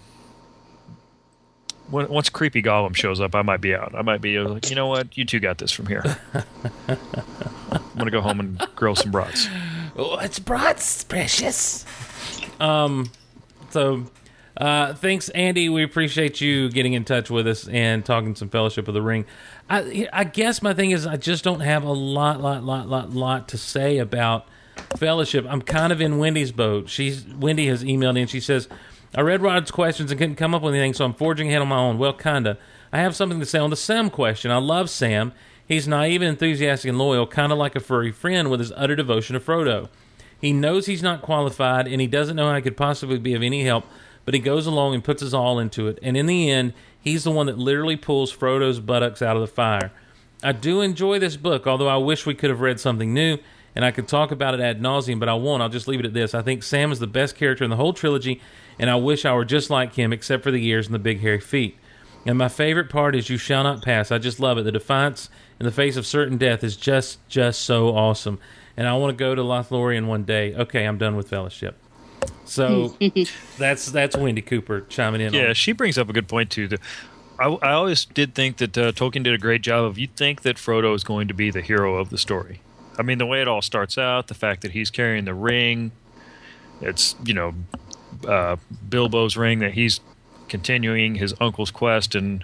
[1.89, 3.93] when, once creepy Gollum shows up, I might be out.
[3.95, 5.17] I might be like, you know what?
[5.17, 6.03] You two got this from here.
[6.87, 9.47] I'm gonna go home and grill some brats.
[9.95, 11.85] Oh, it's brats, precious.
[12.59, 13.11] Um,
[13.69, 14.05] so
[14.59, 15.69] Uh, thanks, Andy.
[15.69, 19.25] We appreciate you getting in touch with us and talking some Fellowship of the Ring.
[19.69, 23.11] I, I guess my thing is I just don't have a lot, lot, lot, lot,
[23.11, 24.45] lot to say about
[24.97, 25.45] Fellowship.
[25.47, 26.89] I'm kind of in Wendy's boat.
[26.89, 28.17] She's Wendy has emailed in.
[28.17, 28.67] And she says,
[29.15, 31.69] "I read Rod's questions and couldn't come up with anything, so I'm forging ahead on
[31.69, 32.57] my own." Well, kinda.
[32.91, 34.51] I have something to say on the Sam question.
[34.51, 35.31] I love Sam.
[35.65, 38.95] He's naive and enthusiastic and loyal, kind of like a furry friend with his utter
[38.95, 39.89] devotion to Frodo.
[40.41, 43.43] He knows he's not qualified and he doesn't know how he could possibly be of
[43.43, 43.85] any help,
[44.25, 45.99] but he goes along and puts his all into it.
[46.01, 49.47] And in the end, he's the one that literally pulls Frodo's buttocks out of the
[49.47, 49.91] fire.
[50.43, 53.37] I do enjoy this book, although I wish we could have read something new,
[53.75, 55.61] and I could talk about it ad nauseum, but I won't.
[55.61, 56.33] I'll just leave it at this.
[56.33, 58.41] I think Sam is the best character in the whole trilogy,
[58.79, 61.19] and I wish I were just like him, except for the ears and the big
[61.19, 61.77] hairy feet.
[62.25, 64.63] And my favorite part is "You shall not pass." I just love it.
[64.63, 65.29] The defiance
[65.59, 68.39] in the face of certain death is just, just so awesome.
[68.75, 70.53] And I want to go to Lothlorien one day.
[70.53, 71.77] Okay, I'm done with Fellowship.
[72.45, 72.95] So
[73.57, 75.33] that's that's Wendy Cooper chiming in.
[75.33, 75.53] Yeah, on.
[75.53, 76.67] she brings up a good point too.
[76.67, 76.79] The,
[77.37, 79.97] I, I always did think that uh, Tolkien did a great job of.
[79.97, 82.61] You think that Frodo is going to be the hero of the story.
[82.97, 85.91] I mean, the way it all starts out, the fact that he's carrying the ring,
[86.81, 87.53] it's you know
[88.27, 88.57] uh,
[88.89, 90.01] Bilbo's ring that he's
[90.49, 92.43] continuing his uncle's quest, and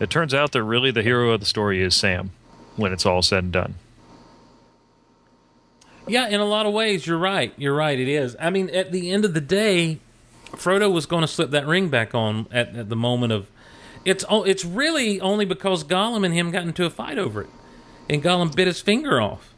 [0.00, 2.30] it turns out that really the hero of the story is Sam
[2.76, 3.74] when it's all said and done.
[6.08, 7.52] Yeah, in a lot of ways, you're right.
[7.56, 7.98] You're right.
[7.98, 8.36] It is.
[8.40, 9.98] I mean, at the end of the day,
[10.52, 13.48] Frodo was going to slip that ring back on at, at the moment of.
[14.04, 17.50] It's it's really only because Gollum and him got into a fight over it,
[18.08, 19.52] and Gollum bit his finger off.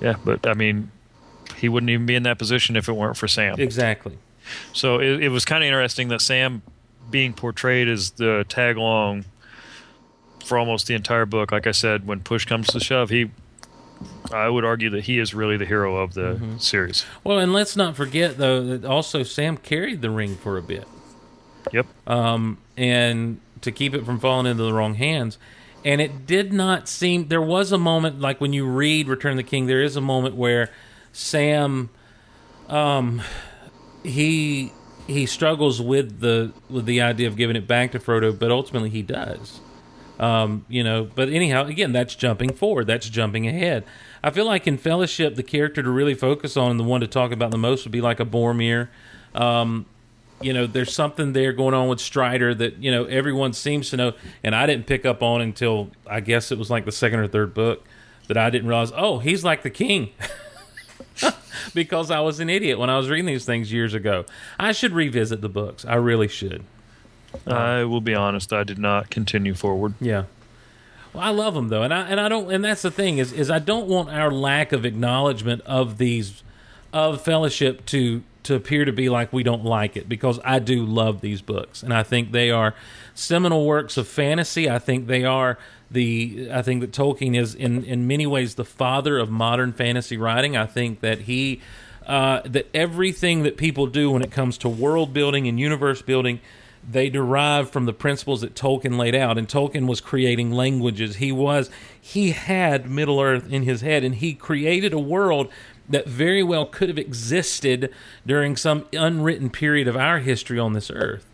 [0.00, 0.92] Yeah, but I mean,
[1.56, 3.58] he wouldn't even be in that position if it weren't for Sam.
[3.58, 4.18] Exactly.
[4.72, 6.62] So it, it was kind of interesting that Sam
[7.10, 9.24] being portrayed as the tag along
[10.44, 11.52] for almost the entire book.
[11.52, 13.30] Like I said, when push comes to shove, he,
[14.32, 17.04] I would argue that he is really the hero of the series.
[17.24, 20.86] Well, and let's not forget though that also Sam carried the ring for a bit.
[21.72, 21.86] Yep.
[22.06, 25.38] um, and to keep it from falling into the wrong hands.
[25.84, 29.36] And it did not seem there was a moment like when you read Return of
[29.36, 30.70] the King, there is a moment where
[31.12, 31.90] Sam,
[32.68, 33.22] um,
[34.02, 34.72] he
[35.06, 38.90] he struggles with the with the idea of giving it back to Frodo, but ultimately
[38.90, 39.60] he does.
[40.18, 42.86] Um, you know, but anyhow, again, that's jumping forward.
[42.86, 43.84] That's jumping ahead.
[44.22, 47.06] I feel like in Fellowship, the character to really focus on and the one to
[47.06, 48.88] talk about the most would be like a Boromir.
[49.34, 49.86] Um,
[50.40, 53.96] you know, there's something there going on with Strider that you know everyone seems to
[53.96, 57.20] know, and I didn't pick up on until I guess it was like the second
[57.20, 57.84] or third book
[58.26, 58.92] that I didn't realize.
[58.94, 60.10] Oh, he's like the king.
[61.74, 64.24] because I was an idiot when I was reading these things years ago.
[64.58, 65.84] I should revisit the books.
[65.84, 66.64] I really should.
[67.46, 68.52] I will be honest.
[68.52, 69.94] I did not continue forward.
[70.00, 70.24] Yeah.
[71.12, 73.32] Well, I love them though, and I and I don't, and that's the thing is
[73.32, 76.42] is I don't want our lack of acknowledgement of these
[76.92, 80.84] of fellowship to to appear to be like we don't like it because I do
[80.84, 82.74] love these books, and I think they are
[83.14, 84.68] seminal works of fantasy.
[84.70, 85.58] I think they are
[85.90, 90.16] the I think that Tolkien is in in many ways the father of modern fantasy
[90.16, 90.56] writing.
[90.56, 91.60] I think that he
[92.06, 96.40] uh, that everything that people do when it comes to world building and universe building
[96.90, 99.36] they derive from the principles that Tolkien laid out.
[99.36, 101.16] And Tolkien was creating languages.
[101.16, 101.70] He was
[102.00, 105.48] he had Middle Earth in his head, and he created a world
[105.88, 107.92] that very well could have existed
[108.26, 111.26] during some unwritten period of our history on this earth.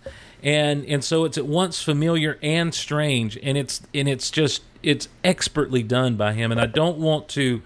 [0.43, 5.09] And and so it's at once familiar and strange, and it's and it's just it's
[5.23, 6.53] expertly done by him.
[6.53, 7.63] And I don't want to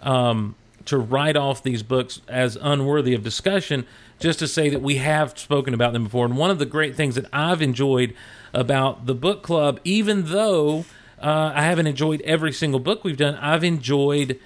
[0.00, 0.54] um,
[0.86, 3.86] to write off these books as unworthy of discussion
[4.22, 6.24] just to say that we have spoken about them before.
[6.24, 8.14] And one of the great things that I've enjoyed
[8.54, 10.84] about the book club, even though
[11.20, 14.38] uh, I haven't enjoyed every single book we've done, I've enjoyed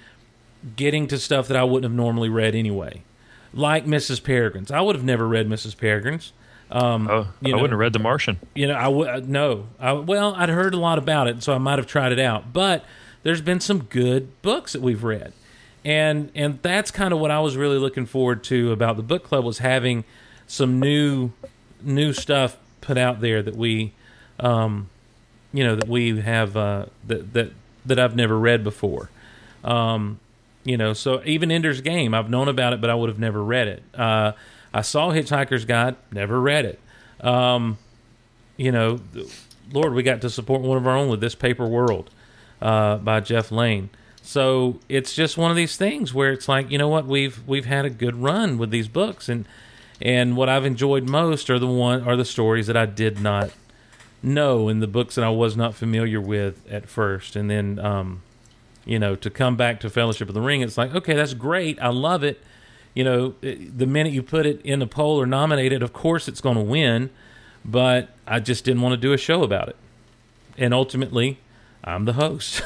[0.75, 3.03] getting to stuff that I wouldn't have normally read anyway,
[3.53, 4.21] like Mrs.
[4.21, 4.71] Peregrine's.
[4.71, 5.75] I would have never read Mrs.
[5.75, 6.33] Peregrine's.
[6.69, 8.37] Um, Oh, I know- wouldn't have read The Martian.
[8.53, 9.67] you know, I would no.
[9.79, 12.51] I, well, I'd heard a lot about it, so I might have tried it out.
[12.51, 12.83] But
[13.23, 15.31] there's been some good books that we've read,
[15.87, 19.23] and and that's kind of what I was really looking forward to about the book
[19.23, 20.03] club was having
[20.45, 21.31] some new
[21.81, 23.93] new stuff put out there that we,
[24.37, 24.89] um,
[25.53, 27.51] you know, that we have uh, that that
[27.85, 29.09] that I've never read before.
[29.63, 30.19] Um,
[30.65, 33.41] you know, so even Ender's Game, I've known about it, but I would have never
[33.41, 33.83] read it.
[33.97, 34.33] Uh,
[34.73, 36.81] I saw Hitchhiker's Guide, never read it.
[37.25, 37.77] Um,
[38.57, 38.99] you know,
[39.71, 42.09] Lord, we got to support one of our own with this paper world
[42.61, 43.89] uh, by Jeff Lane.
[44.27, 47.65] So it's just one of these things where it's like, you know what, we've we've
[47.65, 49.45] had a good run with these books, and
[50.01, 53.51] and what I've enjoyed most are the one are the stories that I did not
[54.21, 58.21] know in the books that I was not familiar with at first, and then um,
[58.85, 61.81] you know to come back to Fellowship of the Ring, it's like, okay, that's great,
[61.81, 62.43] I love it.
[62.93, 65.93] You know, it- the minute you put it in a poll or nominate it, of
[65.93, 67.11] course it's going to win.
[67.63, 69.75] but I just didn't want to do a show about it.
[70.57, 71.37] And ultimately,
[71.87, 72.61] I'm the host.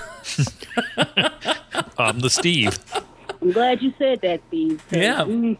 [1.97, 2.77] I'm the Steve.
[3.41, 4.83] I'm glad you said that, Steve.
[4.89, 5.21] 'cause, Yeah.
[5.21, 5.57] mm,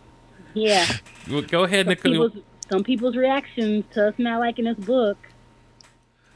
[0.56, 0.86] yeah.
[1.30, 2.12] Well, Go ahead, Some Nicole.
[2.30, 5.18] people's, some people's reactions to us not liking this book.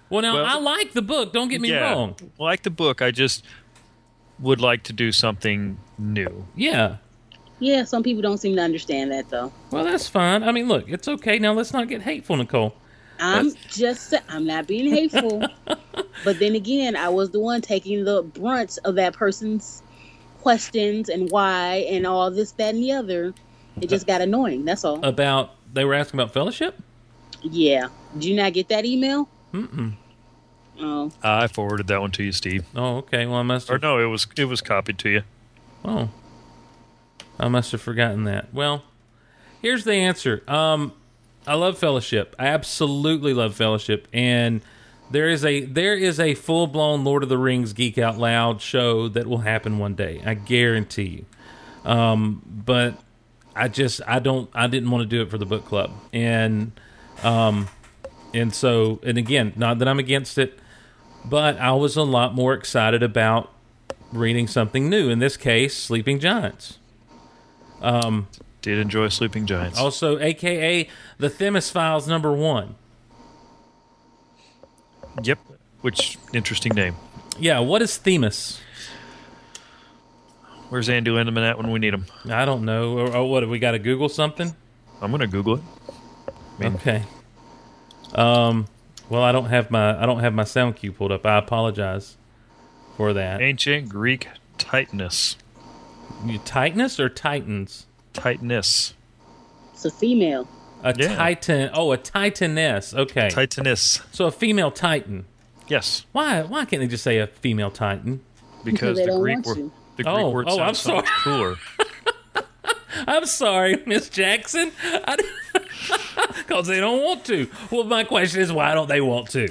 [0.09, 1.33] Well, now Well- I like the book.
[1.33, 2.15] Don't get me yeah, wrong.
[2.37, 3.43] like the book, I just
[4.39, 6.45] would like to do something new.
[6.55, 6.97] Yeah.
[7.59, 9.51] Yeah, some people don't seem to understand that though.
[9.71, 10.43] Well, that's fine.
[10.43, 11.39] I mean, look, it's okay.
[11.39, 12.75] Now let's not get hateful, Nicole.
[13.19, 15.43] I'm just I'm not being hateful.
[16.23, 19.81] but then again, I was the one taking the brunt of that person's
[20.41, 23.33] questions and why and all this, that, and the other.
[23.81, 24.63] It just got annoying.
[24.65, 25.03] That's all.
[25.05, 26.77] About they were asking about fellowship.
[27.41, 27.87] yeah.
[28.13, 29.27] Did you not get that email?
[29.53, 29.95] Mm-mm.
[30.79, 32.65] Oh, I forwarded that one to you, Steve.
[32.75, 33.25] Oh, okay.
[33.25, 33.81] Well, I must Or have.
[33.81, 35.23] no, it was it was copied to you.
[35.83, 36.09] Oh,
[37.39, 38.53] I must have forgotten that.
[38.53, 38.83] Well,
[39.61, 40.43] here's the answer.
[40.49, 40.93] Um,
[41.47, 42.35] I love Fellowship.
[42.39, 44.61] I absolutely love Fellowship, and
[45.11, 48.61] there is a there is a full blown Lord of the Rings Geek Out Loud
[48.61, 50.21] show that will happen one day.
[50.25, 51.25] I guarantee
[51.83, 51.89] you.
[51.89, 52.95] Um, but
[53.55, 56.71] I just I don't I didn't want to do it for the book club, and
[57.23, 57.67] um,
[58.33, 60.59] and so and again, not that I'm against it,
[61.23, 63.51] but I was a lot more excited about
[64.11, 65.09] reading something new.
[65.09, 66.79] In this case, Sleeping Giants.
[68.65, 69.77] Did enjoy Sleeping Giants.
[69.77, 72.73] Also, AKA the Themis Files number one.
[75.21, 75.37] Yep.
[75.81, 76.95] Which interesting name.
[77.37, 78.59] Yeah, what is Themis?
[80.69, 82.07] Where's Andy Lindemann at when we need him?
[82.27, 82.97] I don't know.
[82.97, 83.43] Or, or what?
[83.43, 84.55] Have we got to Google something?
[84.99, 85.61] I'm gonna Google it.
[86.57, 87.03] I mean, Okay.
[88.15, 88.65] Um.
[89.09, 91.23] Well, I don't have my I don't have my sound cue pulled up.
[91.23, 92.17] I apologize
[92.97, 93.43] for that.
[93.43, 95.35] ancient Greek Titanus.
[96.25, 97.85] You Titanus or Titans?
[98.25, 98.93] Titanus.
[99.73, 100.47] it's a female.
[100.83, 101.15] A Yeah.
[101.15, 101.69] Titan.
[101.73, 102.93] Oh, a Titaness.
[102.93, 103.27] Okay.
[103.29, 104.01] Titaness.
[104.11, 105.25] so a female Titan.
[105.67, 106.41] Yes, Why?
[106.43, 108.21] Why can't they just say a female Titan?
[108.63, 109.71] because they the don't Greek want word to.
[109.97, 111.55] the Greek Oh, word oh, I'm sounds so much cooler.
[113.07, 114.71] I'm sorry, Miss Jackson.
[116.37, 117.47] Because they don't want to.
[117.71, 119.47] Well, my question is, why don't they want to?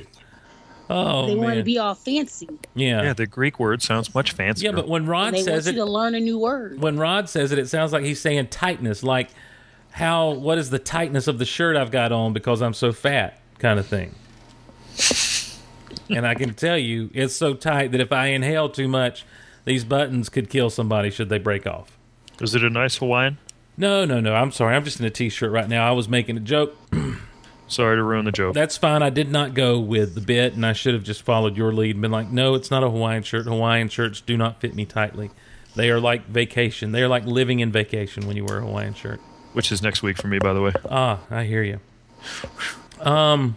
[0.90, 2.48] Oh They want to be all fancy.
[2.74, 4.70] yeah, yeah, the Greek word sounds much fancier.
[4.70, 4.76] yeah.
[4.76, 6.80] But when Rod They says want it, you to learn a new word.
[6.80, 9.30] when Rod says it, it sounds like he's saying tightness, like
[9.92, 13.40] how what is the tightness of the shirt I've got on because I'm so fat,
[13.58, 14.14] kind of thing.
[16.10, 19.24] and I can tell you, it's so tight that if I inhale too much,
[19.64, 21.96] these buttons could kill somebody should they break off.
[22.40, 23.38] is it a nice Hawaiian?
[23.76, 24.34] No, no, no.
[24.34, 24.76] I'm sorry.
[24.76, 25.88] I'm just in a t-shirt right now.
[25.88, 26.76] I was making a joke.
[27.66, 28.54] Sorry to ruin the joke.
[28.54, 29.02] That's fine.
[29.02, 31.92] I did not go with the bit, and I should have just followed your lead
[31.96, 33.46] and been like, no, it's not a Hawaiian shirt.
[33.46, 35.30] Hawaiian shirts do not fit me tightly.
[35.74, 36.92] They are like vacation.
[36.92, 39.20] They are like living in vacation when you wear a Hawaiian shirt.
[39.54, 40.72] Which is next week for me, by the way.
[40.90, 41.80] Ah, I hear you.
[43.00, 43.56] Um.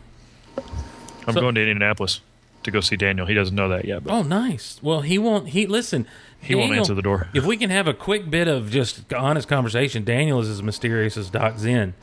[1.28, 2.22] I'm So- going to Indianapolis
[2.64, 3.28] to go see Daniel.
[3.28, 4.80] He doesn't know that yet, but Oh, nice.
[4.82, 5.50] Well, he won't.
[5.50, 6.08] He listen.
[6.42, 7.28] he won't answer the door.
[7.34, 11.18] If we can have a quick bit of just honest conversation, Daniel is as mysterious
[11.18, 11.94] as Doc Zen.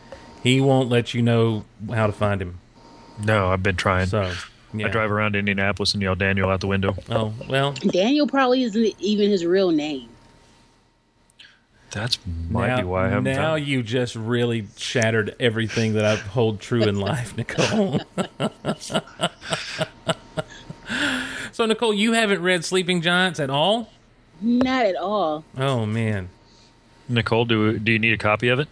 [0.44, 2.60] He won't let you know how to find him.
[3.24, 4.08] No, I've been trying.
[4.08, 4.30] So,
[4.74, 4.86] yeah.
[4.86, 6.94] I drive around Indianapolis and yell Daniel out the window.
[7.08, 7.72] Oh well.
[7.72, 10.10] Daniel probably isn't even his real name.
[11.92, 12.18] That's
[12.50, 13.66] might now, be why I haven't now found.
[13.66, 18.00] you just really shattered everything that I hold true in life, Nicole.
[21.52, 23.88] so, Nicole, you haven't read Sleeping Giants at all?
[24.42, 25.44] Not at all.
[25.56, 26.28] Oh man.
[27.08, 28.68] Nicole, do do you need a copy of it?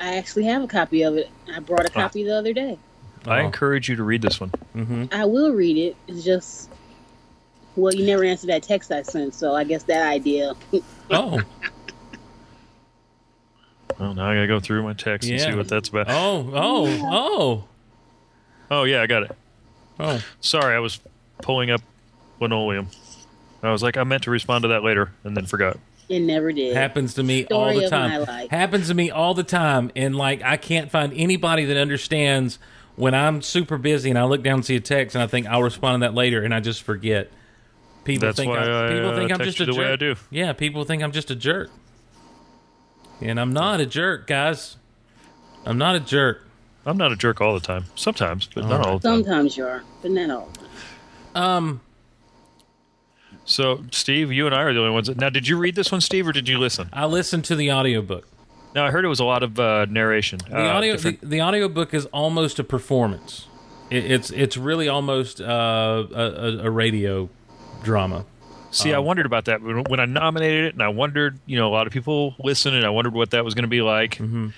[0.00, 1.30] I actually have a copy of it.
[1.54, 2.78] I brought a copy the other day.
[3.26, 3.44] I Oh.
[3.46, 4.50] encourage you to read this one.
[4.74, 5.04] Mm-hmm.
[5.12, 5.96] I will read it.
[6.08, 6.70] It's just,
[7.76, 10.54] well, you never answered that text I sent, so I guess that idea.
[11.12, 11.40] Oh.
[13.98, 15.50] Well, now I gotta go through my text and Yeah.
[15.50, 16.06] see what that's about.
[16.08, 16.50] Oh.
[16.54, 16.98] Oh.
[17.10, 17.64] Oh.
[18.70, 19.36] Oh yeah, I got it.
[19.98, 20.22] Oh.
[20.40, 21.00] Sorry, I was
[21.42, 21.82] pulling up
[22.40, 22.88] linoleum.
[23.62, 25.78] I was like, I meant to respond to that later, and then forgot.
[26.10, 26.76] It never did.
[26.76, 28.20] Happens to me all Story the of my time.
[28.24, 28.50] life.
[28.50, 29.92] Happens to me all the time.
[29.94, 32.58] And like I can't find anybody that understands
[32.96, 35.46] when I'm super busy and I look down and see a text and I think
[35.46, 37.30] I'll respond to that later and I just forget.
[38.02, 39.80] People That's think why I, I, people uh, think I'm text just a the jerk.
[39.80, 40.16] way I do.
[40.30, 41.70] Yeah, people think I'm just a jerk.
[43.20, 44.76] And I'm not a jerk, guys.
[45.64, 46.44] I'm not a jerk.
[46.86, 47.84] I'm not a jerk all the time.
[47.94, 49.22] Sometimes, but not All all the time.
[49.22, 50.48] Sometimes you are, but not all.
[51.40, 51.82] Um
[53.50, 55.08] So, Steve, you and I are the only ones.
[55.08, 56.88] That, now, did you read this one, Steve, or did you listen?
[56.92, 58.28] I listened to the audiobook.
[58.76, 60.38] Now, I heard it was a lot of uh, narration.
[60.48, 63.48] The uh, audio the, different- the audiobook is almost a performance.
[63.90, 67.28] It, it's it's really almost uh, a, a, radio
[67.82, 68.24] drama.
[68.70, 71.66] See, I Um, wondered about that when, I nominated it, and I wondered, you know,
[71.68, 74.18] a lot of people listen, and I wondered what that was going to be like.
[74.18, 74.52] Mhm.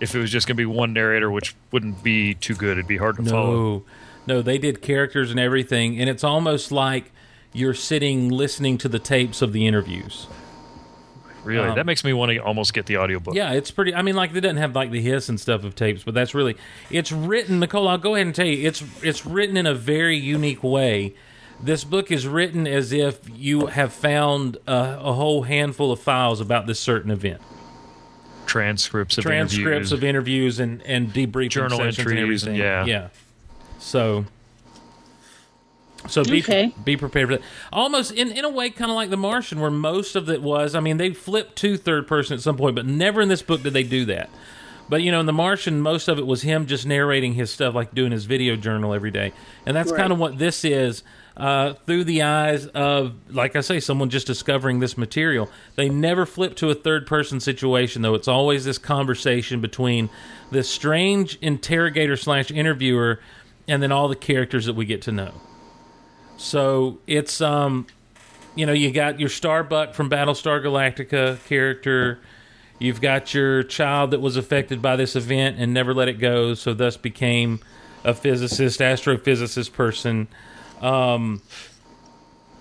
[0.00, 2.72] if it was just going to be one narrator, which wouldn't be too good.
[2.72, 3.52] It'd be hard to follow.
[3.54, 3.82] No,
[4.26, 7.10] no, they did characters and everything, and it's almost like
[7.54, 10.26] you're sitting listening to the tapes of the interviews.
[11.44, 13.34] Really, Um, that makes me want to almost get the audiobook.
[13.34, 13.94] Yeah, it's pretty.
[13.94, 16.34] I mean, like it doesn't have like the hiss and stuff of tapes, but that's
[16.34, 16.56] really
[16.90, 17.60] it's written.
[17.60, 21.14] Nicole, I'll go ahead and tell you, it's it's written in a very unique way.
[21.62, 26.40] This book is written as if you have found a, a whole handful of files
[26.40, 27.40] about this certain event,
[28.46, 29.92] transcripts of transcripts interviews.
[29.92, 32.56] of interviews and and debriefing Journal and entries and- everything.
[32.56, 32.84] yeah.
[32.86, 33.08] yeah.
[33.78, 34.24] So,
[36.08, 36.72] so be Okay.
[36.84, 37.42] be prepared for that.
[37.72, 40.74] Almost in in a way, kind of like The Martian, where most of it was.
[40.74, 43.62] I mean, they flipped to third person at some point, but never in this book
[43.62, 44.30] did they do that.
[44.88, 47.74] But you know, in The Martian, most of it was him just narrating his stuff,
[47.74, 49.32] like doing his video journal every day,
[49.64, 49.98] and that's Right.
[50.00, 51.02] kind of what this is.
[51.36, 55.50] Uh, through the eyes of, like I say, someone just discovering this material.
[55.74, 58.14] They never flip to a third person situation, though.
[58.14, 60.10] It's always this conversation between
[60.52, 63.18] this strange interrogator slash interviewer
[63.66, 65.32] and then all the characters that we get to know.
[66.36, 67.86] So it's um,
[68.54, 72.20] you know, you got your Starbuck from Battlestar Galactica character.
[72.78, 76.54] You've got your child that was affected by this event and never let it go,
[76.54, 77.60] so thus became
[78.04, 80.28] a physicist, astrophysicist person.
[80.80, 81.42] Um,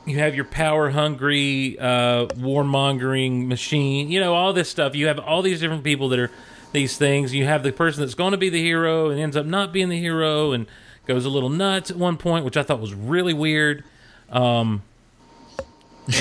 [0.06, 4.10] you have your power hungry, uh, warmongering machine.
[4.10, 4.96] You know all this stuff.
[4.96, 6.32] You have all these different people that are
[6.72, 7.34] these things.
[7.34, 9.90] You have the person that's going to be the hero and ends up not being
[9.90, 10.68] the hero and
[11.06, 13.84] goes a little nuts at one point, which I thought was really weird.
[14.30, 14.82] Um,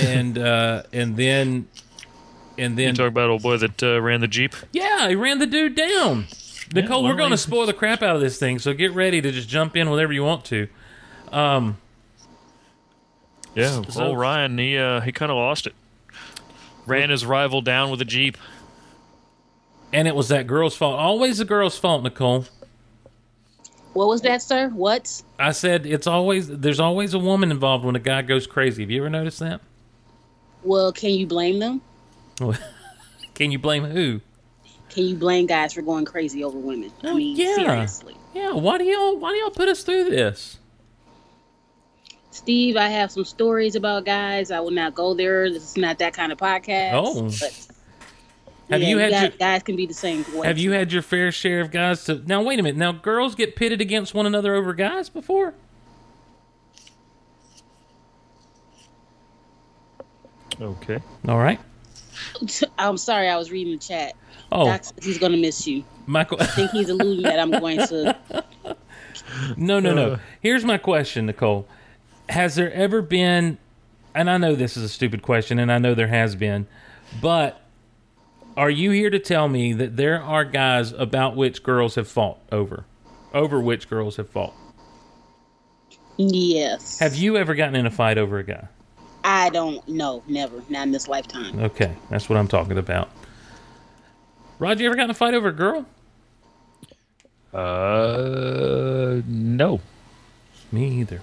[0.04, 1.68] and uh, and then
[2.58, 4.54] and You then talk about old boy that uh, ran the jeep.
[4.72, 6.26] yeah, he ran the dude down.
[6.74, 9.20] Nicole, one we're going to spoil the crap out of this thing, so get ready
[9.20, 10.68] to just jump in whenever you want to.
[11.32, 11.76] Um,
[13.54, 15.74] Yeah, So- old Ryan, he uh, he kind of lost it.
[16.86, 18.36] Ran his rival down with a jeep.
[19.92, 20.98] and it was that girl's fault.
[20.98, 22.46] Always the girl's fault, Nicole.
[23.92, 24.68] What was that, sir?
[24.68, 25.22] What?
[25.38, 28.82] I said it's always there's always a woman involved when a guy goes crazy.
[28.82, 29.60] Have you ever noticed that?
[30.62, 31.80] Well, can you blame them?
[33.34, 34.20] Can you blame who?
[34.90, 36.92] Can you blame guys for going crazy over women?
[37.02, 37.54] I Oh, mean, yeah.
[37.54, 38.14] seriously.
[38.34, 40.58] Yeah, why do y'all why do y'all put us through this?
[42.30, 44.50] Steve, I have some stories about guys.
[44.50, 45.50] I will not go there.
[45.50, 46.92] This is not that kind of podcast.
[46.94, 47.22] Oh.
[47.40, 47.68] but
[48.70, 50.46] Have yeah, you had guys, your guys can be the same way.
[50.46, 52.78] have you had your fair share of guys to now wait a minute.
[52.78, 55.54] Now girls get pitted against one another over guys before?
[60.60, 61.00] Okay.
[61.28, 61.60] All right.
[62.78, 64.14] I'm sorry, I was reading the chat.
[64.50, 65.84] Oh, Doc says he's going to miss you.
[66.06, 68.16] Michael I think he's alluding that I'm going to.
[69.56, 70.12] No, no, no.
[70.12, 70.18] Uh.
[70.40, 71.66] Here's my question, Nicole.
[72.28, 73.58] Has there ever been,
[74.14, 76.66] and I know this is a stupid question, and I know there has been,
[77.20, 77.61] but
[78.56, 82.38] are you here to tell me that there are guys about which girls have fought
[82.50, 82.84] over?
[83.34, 84.54] Over which girls have fought?
[86.18, 86.98] Yes.
[86.98, 88.68] Have you ever gotten in a fight over a guy?
[89.24, 90.22] I don't know.
[90.26, 90.62] Never.
[90.68, 91.58] Not in this lifetime.
[91.60, 93.08] Okay, that's what I'm talking about.
[94.58, 95.86] Rod, you ever gotten in a fight over a girl?
[97.54, 99.80] Uh, no,
[100.70, 101.22] Me either.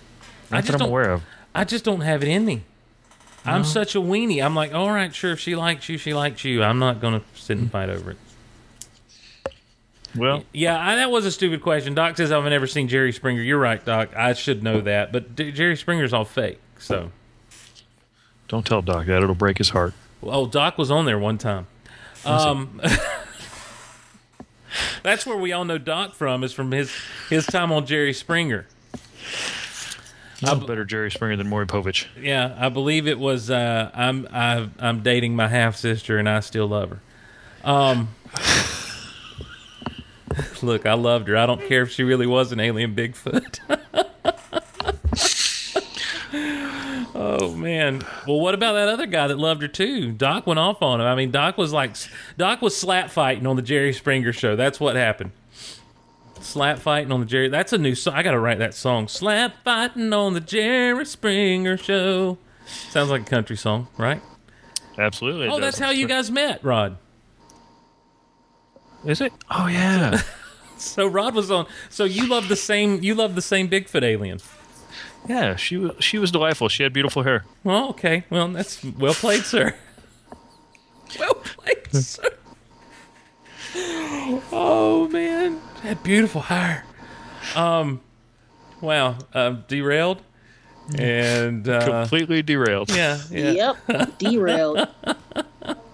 [0.51, 0.89] I not just that I'm don't.
[0.89, 1.23] aware of.
[1.55, 2.63] I just don't have it in me.
[3.45, 4.43] I'm such a weenie.
[4.43, 6.63] I'm like, all right, sure, if she likes you, she likes you.
[6.63, 8.17] I'm not going to sit and fight over it.
[10.15, 11.93] Well, Yeah, I, that was a stupid question.
[11.93, 13.41] Doc says I've never seen Jerry Springer.
[13.41, 14.15] You're right, Doc.
[14.15, 16.59] I should know that, but D- Jerry Springer's all fake.
[16.79, 17.11] So,
[18.47, 19.93] don't tell Doc that; it'll break his heart.
[20.23, 21.67] oh, Doc was on there one time.
[22.25, 22.81] Um,
[25.03, 26.91] that's where we all know Doc from is from his
[27.29, 28.65] his time on Jerry Springer.
[30.41, 32.07] No better Jerry Springer than Maury Povich.
[32.19, 33.49] Yeah, I believe it was.
[33.49, 36.99] Uh, I'm i I'm dating my half sister, and I still love her.
[37.63, 38.09] Um,
[40.63, 41.37] look, I loved her.
[41.37, 43.59] I don't care if she really was an alien Bigfoot.
[47.15, 48.01] oh man.
[48.25, 50.13] Well, what about that other guy that loved her too?
[50.13, 51.07] Doc went off on him.
[51.07, 51.95] I mean, Doc was like,
[52.37, 54.55] Doc was slap fighting on the Jerry Springer show.
[54.55, 55.31] That's what happened.
[56.41, 57.49] Slap fighting on the Jerry.
[57.49, 58.13] That's a new song.
[58.15, 59.07] I got to write that song.
[59.07, 62.37] Slap fighting on the Jerry Springer show.
[62.89, 64.21] Sounds like a country song, right?
[64.97, 65.47] Absolutely.
[65.47, 66.97] Oh, that's how you guys met, Rod.
[69.05, 69.33] Is it?
[69.49, 70.21] Oh yeah.
[70.77, 71.67] So Rod was on.
[71.89, 73.03] So you love the same.
[73.03, 74.39] You love the same Bigfoot alien.
[75.27, 75.57] yeah.
[75.57, 75.91] She was.
[75.99, 76.69] She was delightful.
[76.69, 77.43] She had beautiful hair.
[77.65, 78.23] Well, okay.
[78.29, 79.75] Well, that's well played, sir.
[81.19, 82.29] Well played, sir.
[83.75, 86.85] Oh man, that beautiful hair.
[87.55, 88.01] Um,
[88.81, 89.17] wow.
[89.33, 90.21] Uh, derailed,
[90.97, 92.89] and uh, Completely derailed.
[92.95, 93.73] yeah, yeah.
[93.87, 94.17] Yep.
[94.17, 94.87] Derailed.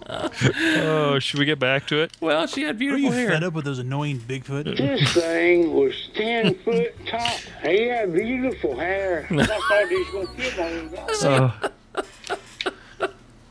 [0.08, 2.12] Oh, should we get back to it?
[2.22, 3.30] Well, she had Are beautiful you hair.
[3.30, 4.78] fed up with those annoying Bigfoot?
[4.78, 7.28] This thing was 10 foot tall.
[7.64, 9.26] He had beautiful hair.
[9.32, 11.54] I thought he was going to kill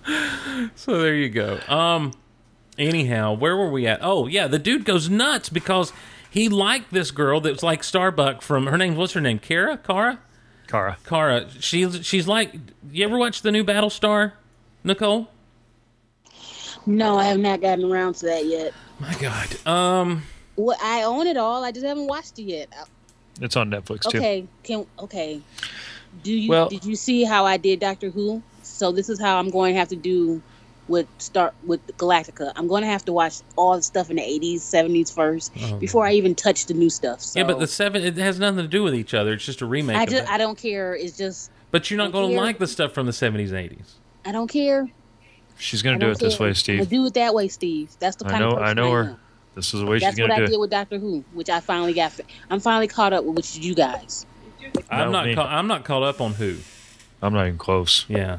[0.07, 0.70] me.
[0.77, 1.59] So there you go.
[1.68, 2.12] Um.
[2.79, 4.01] Anyhow, where were we at?
[4.03, 5.93] Oh yeah, the dude goes nuts because
[6.29, 8.97] he liked this girl that's like Starbuck from her name.
[8.97, 9.39] What's her name?
[9.39, 9.77] Kara.
[9.79, 10.18] Kara.
[10.66, 10.97] Kara.
[11.07, 11.47] Kara.
[11.61, 12.53] She's she's like.
[12.91, 14.33] You ever watch the new Battlestar,
[14.83, 15.29] Nicole?
[16.87, 18.72] No, I have not gotten around to that yet.
[18.99, 19.66] My God.
[19.66, 20.22] Um.
[20.57, 21.64] Well, I own it all.
[21.64, 22.68] I just haven't watched it yet.
[23.41, 24.18] It's on Netflix too.
[24.18, 25.41] Okay, can okay.
[26.22, 28.43] Do you Well- did you see how I did Doctor Who?
[28.62, 30.41] So this is how I'm going to have to do
[30.89, 32.53] with start with Galactica.
[32.57, 35.76] I'm going to have to watch all the stuff in the 80s, 70s first Oh,
[35.76, 37.20] before I even touch the new stuff.
[37.20, 39.32] So Yeah, but the seven it has nothing to do with each other.
[39.32, 39.97] It's just a remake.
[39.97, 40.28] I just.
[40.30, 40.95] I don't care.
[40.95, 43.61] It's just but you're not don't going to like the stuff from the seventies and
[43.61, 43.95] eighties.
[44.24, 44.89] I don't care.
[45.57, 46.47] She's gonna do don't it this care.
[46.47, 46.89] way, But Steve.
[46.89, 47.91] do it that way, Steve.
[48.01, 48.49] That's the I kind know.
[48.51, 49.03] of person I know I her.
[49.11, 49.20] am.
[49.55, 50.61] This is the way That's she's what gonna I do did it.
[50.61, 52.12] with Doctor Who, which I finally got.
[52.51, 54.26] I'm finally caught up with which you guys.
[54.91, 55.32] I'm not.
[55.35, 56.57] Ca- I'm not caught up on who.
[57.22, 58.05] I'm not even close.
[58.09, 58.39] Yeah,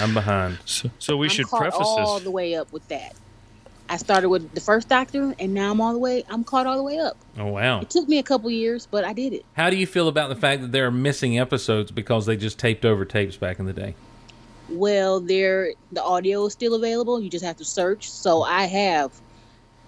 [0.00, 0.58] I'm behind.
[0.64, 2.24] So, so we I'm should caught preface all this.
[2.24, 3.14] the way up with that.
[3.88, 6.24] I started with the first Doctor, and now I'm all the way.
[6.30, 7.16] I'm caught all the way up.
[7.38, 7.80] Oh wow.
[7.80, 9.44] It took me a couple years, but I did it.
[9.54, 12.58] How do you feel about the fact that there are missing episodes because they just
[12.58, 13.94] taped over tapes back in the day?
[14.70, 17.20] Well, there the audio is still available.
[17.20, 18.10] You just have to search.
[18.10, 19.12] So I have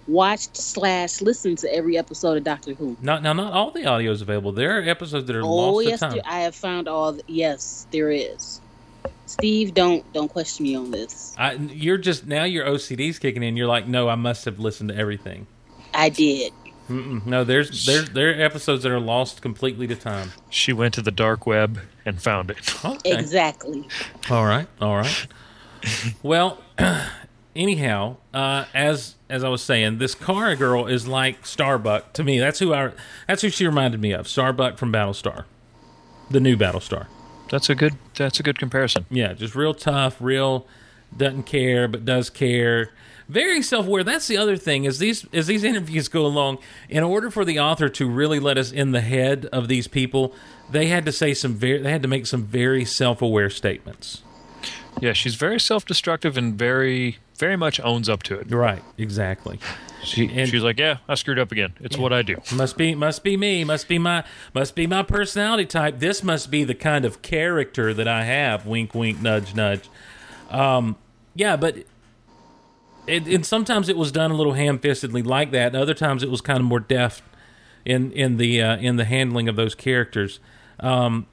[0.07, 2.95] watched slash listened to every episode of Doctor Who.
[3.01, 3.33] Not now.
[3.33, 4.51] Not all the audio is available.
[4.51, 6.13] There are episodes that are Oh lost yes, to time.
[6.13, 7.13] there- I have found all.
[7.13, 8.61] The, yes, there is.
[9.25, 11.35] Steve, don't don't question me on this.
[11.37, 13.57] I, you're just now your OCD's kicking in.
[13.57, 15.47] You're like, no, I must have listened to everything.
[15.93, 16.53] I did.
[16.89, 17.25] Mm-mm.
[17.25, 20.31] No, there's there there are episodes that are lost completely to time.
[20.49, 22.85] She went to the dark web and found it.
[22.85, 23.17] Okay.
[23.17, 23.85] Exactly.
[24.29, 25.27] All right, all right.
[26.23, 26.59] well,
[27.55, 32.39] anyhow, uh, as as I was saying, this Kara girl is like Starbuck to me.
[32.39, 32.91] That's who I
[33.27, 34.27] that's who she reminded me of.
[34.27, 35.43] Starbuck from Battlestar,
[36.29, 37.07] the new Battlestar.
[37.49, 37.95] That's a good.
[38.15, 39.05] That's a good comparison.
[39.09, 40.67] Yeah, just real tough, real
[41.15, 42.91] doesn't care but does care.
[43.29, 44.03] Very self-aware.
[44.03, 46.59] That's the other thing is these as these interviews go along.
[46.89, 50.33] In order for the author to really let us in the head of these people,
[50.69, 54.21] they had to say some very they had to make some very self-aware statements.
[55.01, 58.51] Yeah, she's very self-destructive and very, very much owns up to it.
[58.51, 59.59] Right, exactly.
[60.03, 61.73] She, And- she's like, "Yeah, I screwed up again.
[61.81, 63.63] It's what I do." Must be must be me.
[63.63, 65.99] Must be my must be my personality type.
[65.99, 68.65] This must be the kind of character that I have.
[68.65, 69.89] Wink, wink, nudge, nudge.
[70.49, 70.95] Um,
[71.35, 71.77] yeah, but
[73.05, 75.67] it, and sometimes it was done a little ham-fistedly like that.
[75.67, 77.23] And other times it was kind of more deft
[77.85, 80.39] in in the uh, in the handling of those characters.
[80.79, 81.25] Um,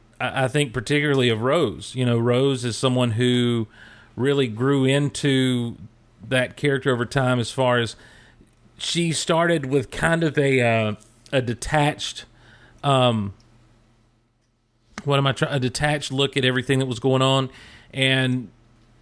[0.44, 1.94] I, think particularly of Rose.
[1.94, 3.66] You know, Rose is someone who
[4.16, 5.76] really grew into
[6.28, 7.38] that character over time.
[7.40, 7.96] As far as
[8.78, 10.94] she started with kind of a uh,
[11.32, 12.24] a detached
[12.82, 13.34] um
[15.04, 17.50] what am I trying a detached look at everything that was going on
[17.92, 18.48] and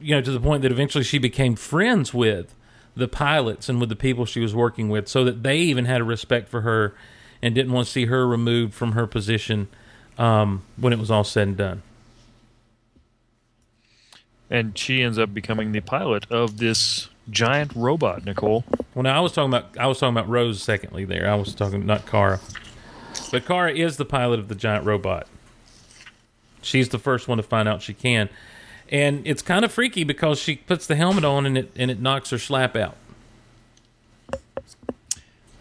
[0.00, 2.54] you know to the point that eventually she became friends with
[2.96, 6.00] the pilots and with the people she was working with so that they even had
[6.00, 6.94] a respect for her
[7.42, 9.68] and didn't want to see her removed from her position
[10.18, 11.82] um, when it was all said and done.
[14.50, 18.64] And she ends up becoming the pilot of this giant robot, Nicole.
[18.94, 20.62] Well, now I was talking about I was talking about Rose.
[20.62, 22.40] Secondly, there I was talking not Kara,
[23.30, 25.26] but Kara is the pilot of the giant robot.
[26.60, 28.28] She's the first one to find out she can,
[28.90, 32.00] and it's kind of freaky because she puts the helmet on and it and it
[32.00, 32.96] knocks her slap out.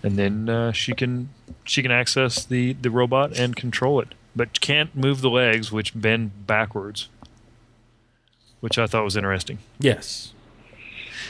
[0.04, 1.30] and then uh, she can
[1.64, 6.00] she can access the the robot and control it, but can't move the legs, which
[6.00, 7.10] bend backwards,
[8.60, 9.60] which I thought was interesting.
[9.80, 10.34] Yes,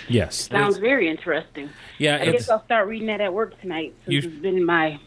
[0.07, 1.69] yes, Sounds very interesting.
[1.97, 2.17] yeah.
[2.21, 4.99] I guess I'll start reading that at work tonight since it's been in my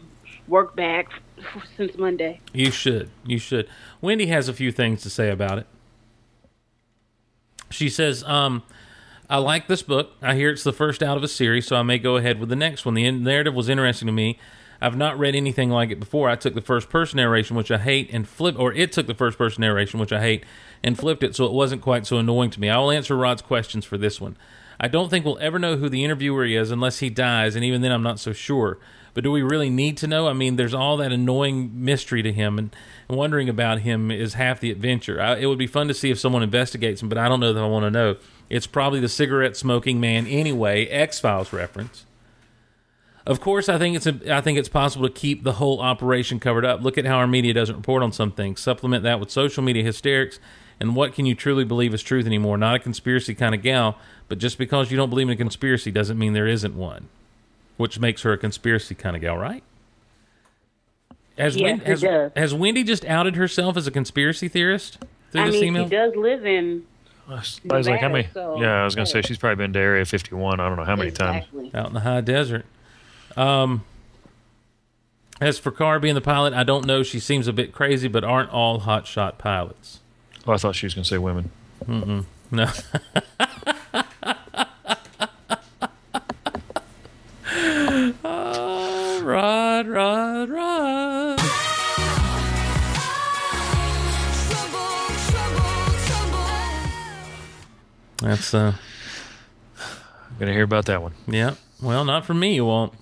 [0.47, 1.07] work bag
[1.77, 2.39] since Monday.
[2.53, 3.09] You should.
[3.25, 3.67] You should.
[4.01, 5.67] Wendy has a few things to say about it.
[7.71, 8.63] She says, um,
[9.29, 10.11] I like this book.
[10.21, 12.49] I hear it's the first out of a series, so I may go ahead with
[12.49, 12.93] the next one.
[12.93, 14.37] The narrative was interesting to me.
[14.81, 16.29] I've not read anything like it before.
[16.29, 19.13] I took the first person narration, which I hate, and flip, or it took the
[19.13, 20.43] first person narration, which I hate,
[20.83, 22.69] and flipped it, so it wasn't quite so annoying to me.
[22.69, 24.37] I will answer Rod's questions for this one.
[24.79, 27.81] I don't think we'll ever know who the interviewer is unless he dies, and even
[27.81, 28.77] then, I'm not so sure.
[29.13, 30.27] But do we really need to know?
[30.27, 32.75] I mean, there's all that annoying mystery to him, and,
[33.07, 35.21] and wondering about him is half the adventure.
[35.21, 37.53] I, it would be fun to see if someone investigates him, but I don't know
[37.53, 38.17] that I want to know.
[38.49, 40.85] It's probably the cigarette smoking man anyway.
[40.87, 42.05] X Files reference.
[43.25, 46.39] Of course, I think it's a, I think it's possible to keep the whole operation
[46.39, 46.81] covered up.
[46.83, 48.59] Look at how our media doesn't report on some things.
[48.59, 50.39] Supplement that with social media hysterics,
[50.79, 52.57] And what can you truly believe is truth anymore?
[52.57, 53.97] Not a conspiracy kind of gal,
[54.27, 57.07] but just because you don't believe in a conspiracy doesn't mean there isn't one,
[57.77, 59.63] which makes her a conspiracy kind of gal, right?
[61.37, 62.31] Has, Yes, Wen- it has, does.
[62.35, 64.99] has Wendy just outed herself as a conspiracy theorist
[65.31, 65.85] through I this mean, email?
[65.85, 66.83] she does live in
[67.27, 68.27] uh, I was like, how many?
[68.33, 70.59] So- yeah, I was gonna say she's probably been to Area 51.
[70.59, 71.45] I don't know how many times.
[71.73, 72.65] out in the high desert.
[73.35, 73.83] Um,
[75.41, 77.03] as for Carr being the pilot, I don't know.
[77.03, 79.99] She seems a bit crazy, but aren't all hotshot pilots?
[80.47, 81.51] Oh, I thought she was gonna say women.
[81.87, 82.67] No.
[88.23, 91.39] oh, Rod, Rod, Rod.
[98.17, 98.73] That's uh,
[99.77, 101.13] I'm gonna hear about that one.
[101.27, 101.55] Yeah.
[101.81, 102.93] Well, not from me, you won't.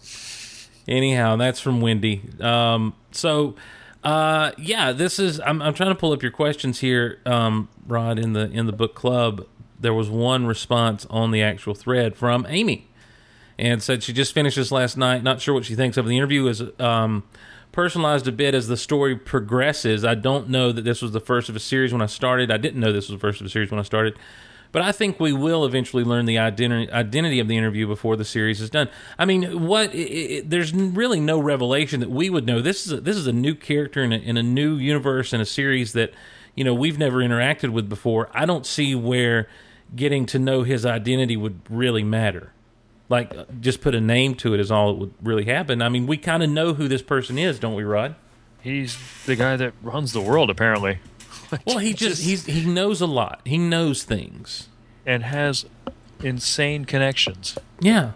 [0.88, 2.22] Anyhow, that's from Wendy.
[2.42, 3.56] Um, so,
[4.04, 5.40] uh, yeah, this is.
[5.40, 8.20] I'm, I'm trying to pull up your questions here, um, Rod.
[8.20, 9.48] In the in the book club,
[9.80, 12.88] there was one response on the actual thread from Amy,
[13.58, 15.24] and said she just finished this last night.
[15.24, 16.48] Not sure what she thinks of the interview.
[16.48, 17.24] Is um,
[17.72, 20.04] personalized a bit as the story progresses.
[20.04, 22.52] I don't know that this was the first of a series when I started.
[22.52, 24.18] I didn't know this was the first of a series when I started.
[24.74, 28.60] But I think we will eventually learn the identity of the interview before the series
[28.60, 28.90] is done.
[29.20, 29.94] I mean, what?
[29.94, 32.60] It, it, there's really no revelation that we would know.
[32.60, 35.40] This is a, this is a new character in a, in a new universe in
[35.40, 36.12] a series that
[36.56, 38.30] you know we've never interacted with before.
[38.34, 39.48] I don't see where
[39.96, 42.52] getting to know his identity would really matter.
[43.10, 45.84] Like, uh, just put a name to it is all that would really happen.
[45.84, 48.16] I mean, we kind of know who this person is, don't we, Rod?
[48.62, 48.98] He's
[49.28, 50.98] the guy that runs the world, apparently.
[51.66, 53.42] Well, he just he's he knows a lot.
[53.46, 54.68] He knows things.
[55.06, 55.66] and has
[56.22, 57.58] insane connections.
[57.80, 58.12] Yeah.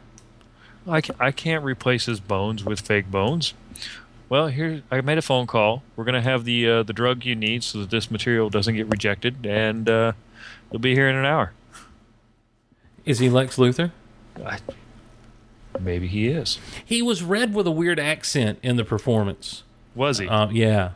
[0.88, 3.53] I, I can't replace his bones with fake bones.
[4.29, 5.83] Well, here I made a phone call.
[5.95, 8.88] We're gonna have the uh, the drug you need so that this material doesn't get
[8.88, 10.13] rejected, and uh,
[10.69, 11.51] it'll be here in an hour.
[13.05, 13.91] Is he Lex Luthor?
[14.45, 14.59] I,
[15.79, 16.59] maybe he is.
[16.83, 19.63] He was read with a weird accent in the performance.
[19.95, 20.27] Was he?
[20.27, 20.91] Um, yeah,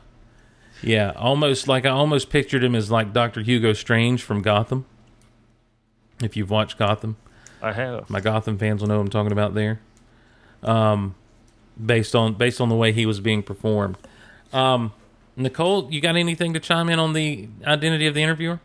[0.82, 4.86] yeah, almost like I almost pictured him as like Doctor Hugo Strange from Gotham.
[6.22, 7.18] If you've watched Gotham,
[7.62, 8.10] I have.
[8.10, 9.80] my Gotham fans will know what I'm talking about there.
[10.64, 11.16] Um,
[11.84, 13.98] based on based on the way he was being performed.
[14.54, 14.94] Um,
[15.36, 18.60] Nicole, you got anything to chime in on the identity of the interviewer?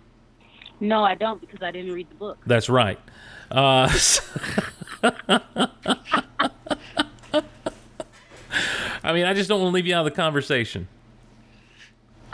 [0.80, 2.38] No, I don't because I didn't read the book.
[2.46, 2.98] That's right.
[3.50, 3.88] Uh,
[9.02, 10.88] I mean, I just don't want to leave you out of the conversation.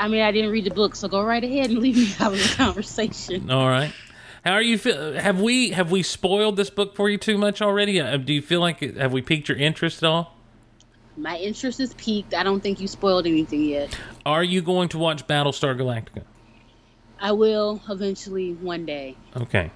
[0.03, 2.33] I mean, I didn't read the book, so go right ahead and leave me out
[2.33, 3.49] of the conversation.
[3.49, 3.93] All right.
[4.45, 5.13] How are you feel?
[5.13, 8.01] Have we have we spoiled this book for you too much already?
[8.01, 10.37] Uh, Do you feel like it, have we piqued your interest at all?
[11.17, 12.35] My interest is peaked.
[12.35, 13.97] I don't think you spoiled anything yet.
[14.27, 16.25] Are you going to watch Battlestar Galactica?
[17.21, 19.17] I will eventually one day.
[19.37, 19.71] Okay.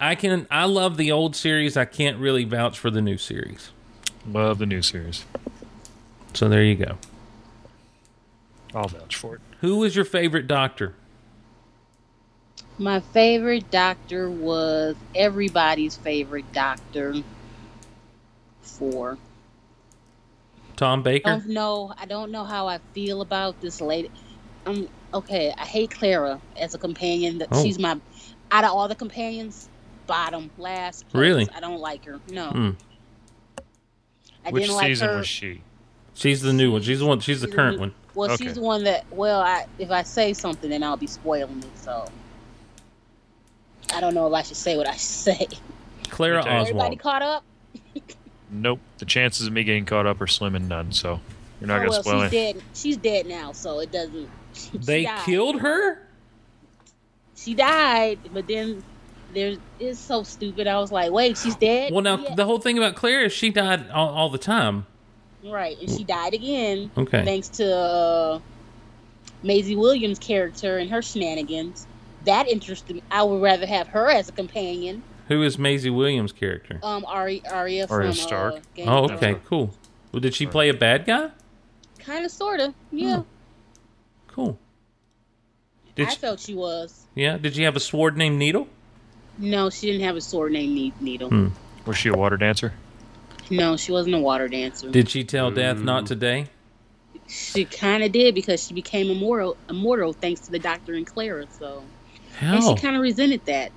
[0.00, 0.48] I can.
[0.50, 1.76] I love the old series.
[1.76, 3.70] I can't really vouch for the new series.
[4.26, 5.24] Love the new series.
[6.34, 6.98] So there you go.
[8.74, 9.40] I'll vouch for it.
[9.60, 10.94] Who was your favorite Doctor?
[12.80, 17.14] My favorite doctor was everybody's favorite doctor.
[18.62, 19.18] Four.
[20.76, 21.30] Tom I Baker.
[21.30, 21.92] don't know.
[21.98, 24.10] I don't know how I feel about this lady.
[24.64, 24.88] Um.
[25.12, 25.52] Okay.
[25.56, 27.38] I hate Clara as a companion.
[27.38, 27.64] That Oh.
[27.64, 27.98] She's my.
[28.52, 29.68] Out of all the companions,
[30.06, 31.08] bottom last.
[31.08, 31.20] place.
[31.20, 31.48] Really?
[31.54, 32.20] I don't like her.
[32.30, 32.74] No.
[34.44, 35.16] I Which didn't like season her.
[35.16, 35.62] was she?
[36.14, 36.82] She's the new one.
[36.82, 37.18] She's the one.
[37.20, 37.94] She's the She's the current new- one.
[38.18, 38.46] Well, Okay.
[38.46, 39.04] she's the one that.
[39.12, 41.78] Well, I if I say something, then I'll be spoiling it.
[41.78, 42.04] So
[43.94, 45.46] I don't know if I should say what I say.
[46.10, 46.50] Clara Okay.
[46.50, 47.44] Everybody caught up?
[48.50, 48.80] Nope.
[48.98, 50.90] The chances of me getting caught up are slim and none.
[50.90, 51.20] So
[51.60, 52.52] you're not oh, gonna well, spoil she's it.
[52.54, 52.62] dead.
[52.74, 54.28] She's dead now, so it doesn't.
[54.52, 55.24] she They died.
[55.24, 56.02] killed her.
[57.36, 58.82] She died, but then
[59.32, 60.66] there's it's so stupid.
[60.66, 61.92] I was like, wait, she's dead.
[61.92, 62.34] Well, now Yeah.
[62.34, 64.86] the whole thing about Clara is she died all, all the time.
[65.50, 66.90] Right, and she died again.
[66.96, 67.24] Okay.
[67.24, 68.40] Thanks to uh,
[69.42, 71.86] Maisie Williams' character and her shenanigans.
[72.24, 73.02] That interested me.
[73.10, 75.02] I would rather have her as a companion.
[75.28, 76.80] Who is Maisie Williams' character?
[76.82, 78.74] Um, Ari, Arya from Arya uh, Stark.
[78.74, 79.46] Game Oh, okay, Thrones.
[79.46, 79.74] cool.
[80.12, 81.30] Well, did she play a bad guy?
[81.98, 82.74] Kind of, sort of.
[82.90, 83.22] Yeah,
[84.26, 84.58] Cool.
[85.94, 87.04] Did I she, felt she was.
[87.14, 87.36] yeah?
[87.38, 88.68] Did she have a sword named Needle?
[89.36, 91.28] No, she didn't have a sword named Needle.
[91.28, 91.48] Hmm.
[91.86, 92.72] Was she a water dancer?
[93.50, 94.90] No, she wasn't a water dancer.
[94.90, 96.46] Did she tell Death not today?
[97.26, 101.46] She kind of did because she became immortal, immortal thanks to the Doctor and Clara.
[101.58, 101.82] So,
[102.40, 103.70] and How she kind of resented that.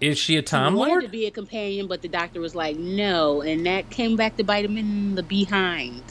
[0.00, 1.04] is she a She Time wanted Lord?
[1.04, 4.44] to be a companion, but the Doctor was like, no, and that came back to
[4.44, 6.02] bite him in the behind.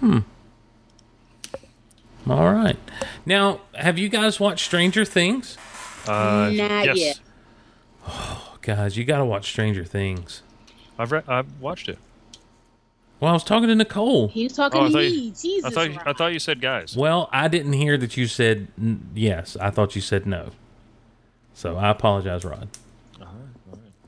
[0.00, 0.18] Hmm.
[2.28, 2.76] All right.
[3.26, 5.58] Now, have you guys watched Stranger Things?
[6.06, 7.20] Uh, Not yes, yet.
[8.06, 10.42] Oh, guys, you got to watch Stranger Things.
[11.02, 11.98] I've re- I've watched it.
[13.18, 14.28] Well, I was talking to Nicole.
[14.28, 15.08] He was talking Oh, I to thought me.
[15.08, 15.64] you- Jesus.
[15.64, 16.16] I thought you, I Rod.
[16.18, 16.96] thought you said guys.
[16.96, 19.56] Well, I didn't hear that you said n- yes.
[19.60, 20.50] I thought you said no.
[21.54, 22.68] So I apologize, Rod.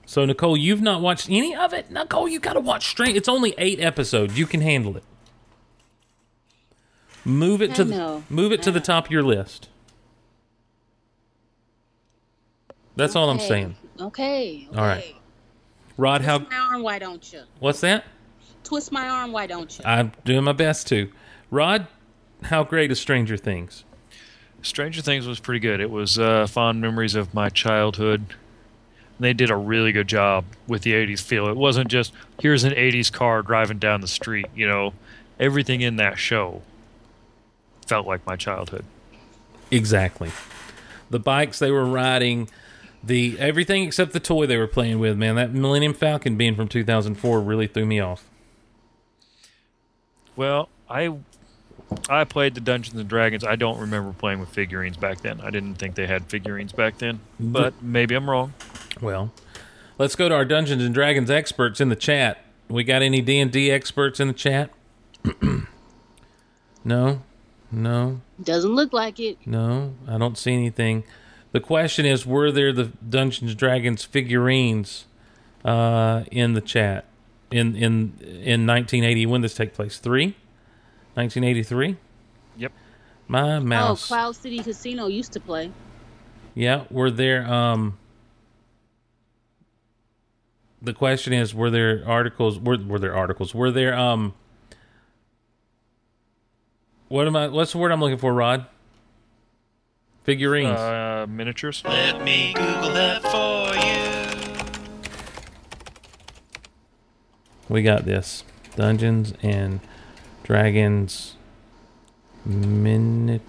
[0.07, 1.90] So Nicole, you've not watched any of it.
[1.90, 3.16] Nicole, you got to watch straight.
[3.16, 4.38] It's only eight episodes.
[4.38, 5.03] You can handle it.
[7.24, 8.24] Move it I to the, know.
[8.28, 9.68] move it to the top of your list.
[12.97, 13.49] That's all I'm Okay.
[13.49, 13.76] saying.
[14.01, 14.68] Okay.
[14.76, 15.14] All right.
[15.95, 16.03] Okay.
[16.03, 16.38] Rod, how?
[16.38, 17.42] Twist my arm, why don't you?
[17.61, 18.05] What's that?
[18.64, 19.84] Twist my arm, why don't you?
[19.84, 21.11] I'm doing my best to.
[21.51, 21.86] Rod,
[22.45, 23.84] how great is Stranger Things?
[24.62, 25.80] Stranger Things was pretty good.
[25.80, 28.26] It was uh, fond memories of my childhood.
[29.20, 31.49] They did a really good job with the 80s feel.
[31.49, 34.95] It wasn't just here's an 80s car driving down the street, you know.
[35.38, 36.62] Everything in that show
[37.86, 38.84] felt like my childhood.
[39.70, 40.30] Exactly.
[41.11, 42.49] The bikes they were riding,
[43.07, 45.37] the everything except the toy they were playing with, man.
[45.37, 48.25] That Millennium Falcon being from 2004 really threw me off.
[50.37, 51.17] Well, I
[52.09, 53.45] I played the Dungeons and Dragons.
[53.45, 55.41] I don't remember playing with figurines back then.
[55.41, 58.55] I didn't think they had figurines back then, but maybe I'm wrong.
[59.01, 59.33] Well,
[59.99, 62.45] let's go to our Dungeons and Dragons experts in the chat.
[62.69, 64.71] We got any D&D experts in the chat?
[66.85, 67.23] no.
[67.71, 68.21] No.
[68.43, 69.39] Doesn't look like it.
[69.45, 71.05] No, I don't see anything.
[71.55, 75.07] The question is, were there the Dungeons and Dragons figurines
[75.65, 77.05] uh, in the chat
[77.49, 79.27] in in in 1980?
[79.27, 79.99] When this take place?
[79.99, 80.35] Three,
[81.15, 81.97] 1983.
[82.57, 82.73] Yep.
[83.29, 84.11] My mouse.
[84.11, 85.71] Oh, Cloud City Casino used to play.
[86.57, 87.47] Yeah, were there?
[87.47, 87.99] Um,
[90.83, 92.59] the question is, were there articles?
[92.59, 93.55] Were were there articles?
[93.55, 94.35] Were there um?
[97.07, 97.47] What am I?
[97.47, 98.67] What's the word I'm looking for, Rod?
[100.25, 100.79] Figurines.
[100.79, 101.83] Uh, miniatures.
[101.85, 104.95] Let me Google that for you.
[107.68, 108.43] We got this.
[108.75, 109.81] Dungeons and
[110.43, 111.37] Dragons
[112.47, 113.43] miniatures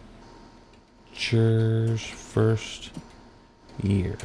[2.03, 2.91] first
[3.81, 4.17] year.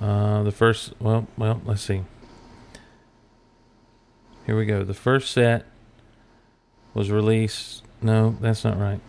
[0.00, 2.02] Uh, the first, well, well, let's see.
[4.44, 4.82] Here we go.
[4.82, 5.66] The first set
[6.92, 7.83] was released.
[8.04, 9.00] No, that's not right.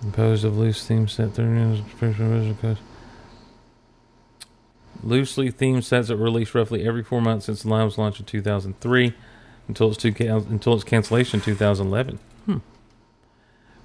[0.00, 2.80] Composed of loose theme set, 30 special original codes.
[5.00, 8.18] Loosely themed sets that were released roughly every four months since the line was launched
[8.18, 9.14] in 2003
[9.68, 12.18] until its, two, until its cancellation in 2011.
[12.46, 12.58] Hmm.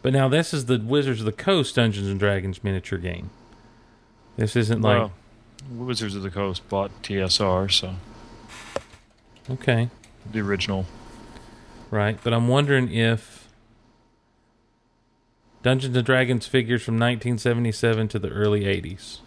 [0.01, 3.29] But now this is the Wizards of the Coast Dungeons and Dragons miniature game.
[4.37, 5.11] This isn't like Well,
[5.69, 7.95] Wizards of the Coast bought TSR, so
[9.51, 9.89] okay,
[10.31, 10.87] the original.
[11.91, 12.17] Right?
[12.23, 13.47] But I'm wondering if
[15.61, 19.19] Dungeons and Dragons figures from 1977 to the early 80s,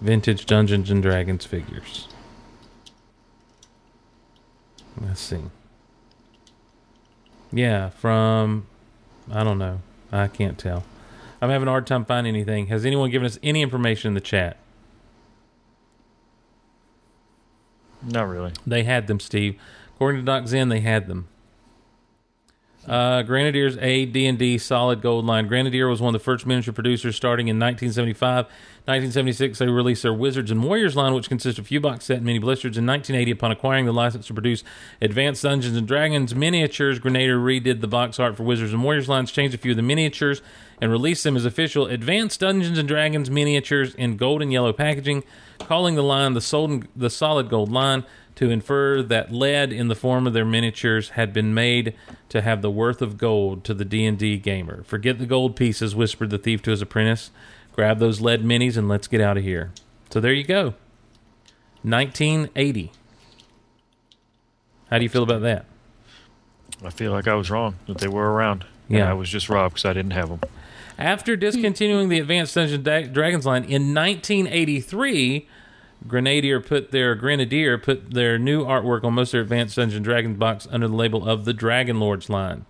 [0.00, 2.08] vintage Dungeons and Dragons figures.
[5.00, 5.42] Let's see.
[7.52, 8.66] Yeah, from
[9.30, 9.80] I don't know.
[10.12, 10.84] I can't tell.
[11.40, 12.66] I'm having a hard time finding anything.
[12.66, 14.56] Has anyone given us any information in the chat?
[18.02, 18.52] Not really.
[18.66, 19.60] They had them, Steve.
[19.94, 21.28] According to Doc Zen, they had them.
[22.88, 25.46] Uh, Grenadiers A D&D Solid Gold line.
[25.46, 28.46] Grenadier was one of the first miniature producers starting in 1975.
[28.46, 32.16] 1976, they released their Wizards and Warriors line, which consists of a few box set
[32.16, 32.78] and mini blisters.
[32.78, 34.64] In 1980, upon acquiring the license to produce
[35.02, 39.30] Advanced Dungeons and Dragons miniatures, Grenadier redid the box art for Wizards and Warriors lines,
[39.30, 40.40] changed a few of the miniatures,
[40.80, 45.22] and released them as official Advanced Dungeons and Dragons miniatures in gold and yellow packaging,
[45.58, 48.04] calling the line the, sold, the Solid Gold line
[48.38, 51.92] to infer that lead in the form of their miniatures had been made
[52.28, 54.84] to have the worth of gold to the D&D gamer.
[54.84, 57.32] Forget the gold pieces, whispered the thief to his apprentice.
[57.72, 59.72] Grab those lead minis and let's get out of here.
[60.10, 60.74] So there you go.
[61.82, 62.92] 1980.
[64.88, 65.64] How do you feel about that?
[66.84, 68.66] I feel like I was wrong that they were around.
[68.88, 69.10] And Yeah.
[69.10, 70.40] I was just robbed because I didn't have them.
[70.96, 75.48] After discontinuing the Advanced Dungeons and Dragons line in 1983,
[76.06, 80.04] Grenadier put their Grenadier put their new artwork on most of their Advanced Dungeons and
[80.04, 82.64] Dragons box under the label of the Dragon Lords line,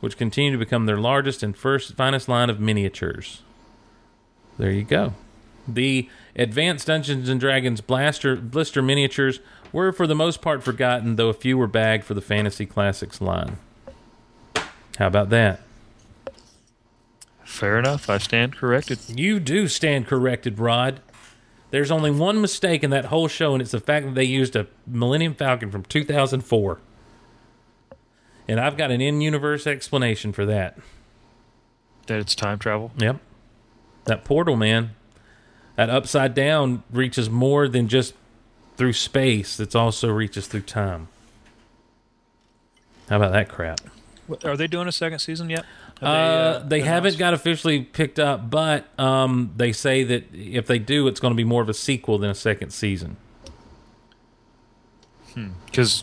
[0.00, 3.42] which continued to become their largest and first finest line of miniatures.
[4.58, 5.14] There you go.
[5.66, 9.40] The Advanced Dungeons and Dragons blaster blister miniatures
[9.72, 13.20] were for the most part forgotten, though a few were bagged for the Fantasy Classics
[13.20, 13.58] line.
[14.98, 15.60] How about that?
[17.44, 18.08] Fair enough.
[18.08, 18.98] I stand corrected.
[19.08, 21.00] You do stand corrected, Rod.
[21.70, 24.56] There's only one mistake in that whole show, and it's the fact that they used
[24.56, 26.80] a Millennium Falcon from 2004.
[28.48, 30.76] And I've got an in universe explanation for that.
[32.06, 32.90] That it's time travel.
[32.98, 33.18] Yep.
[34.06, 34.90] That portal, man.
[35.76, 38.14] That upside down reaches more than just
[38.76, 41.08] through space, it also reaches through time.
[43.08, 43.80] How about that crap?
[44.44, 45.64] Are they doing a second season yet?
[46.00, 46.88] Have Uh, they announced?
[46.88, 51.32] haven't got officially picked up, but um, they say that if they do, it's going
[51.32, 53.16] to be more of a sequel than a second season.
[55.66, 56.02] because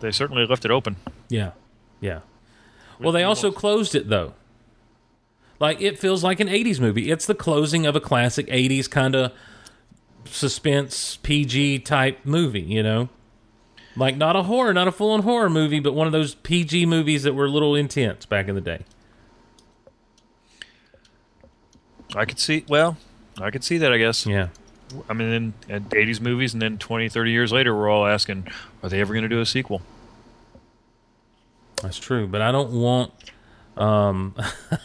[0.00, 0.96] they certainly left it open.
[1.28, 1.52] Yeah,
[2.00, 2.20] yeah.
[3.00, 4.34] Well, they also closed it though.
[5.60, 7.10] Like it feels like an '80s movie.
[7.10, 9.32] It's the closing of a classic '80s kind of
[10.24, 12.60] suspense PG type movie.
[12.62, 13.08] You know,
[13.98, 17.24] like not a horror, not a full-on horror movie, but one of those PG movies
[17.24, 18.84] that were a little intense back in the day.
[22.14, 22.64] I could see.
[22.68, 22.96] Well,
[23.40, 23.92] I could see that.
[23.92, 24.24] I guess.
[24.24, 24.48] Yeah.
[25.08, 28.46] I mean, in, in 80s movies, and then 20, 30 years later, we're all asking,
[28.82, 29.82] are they ever going to do a sequel?
[31.82, 33.12] That's true, but I don't want.
[33.76, 34.34] Um,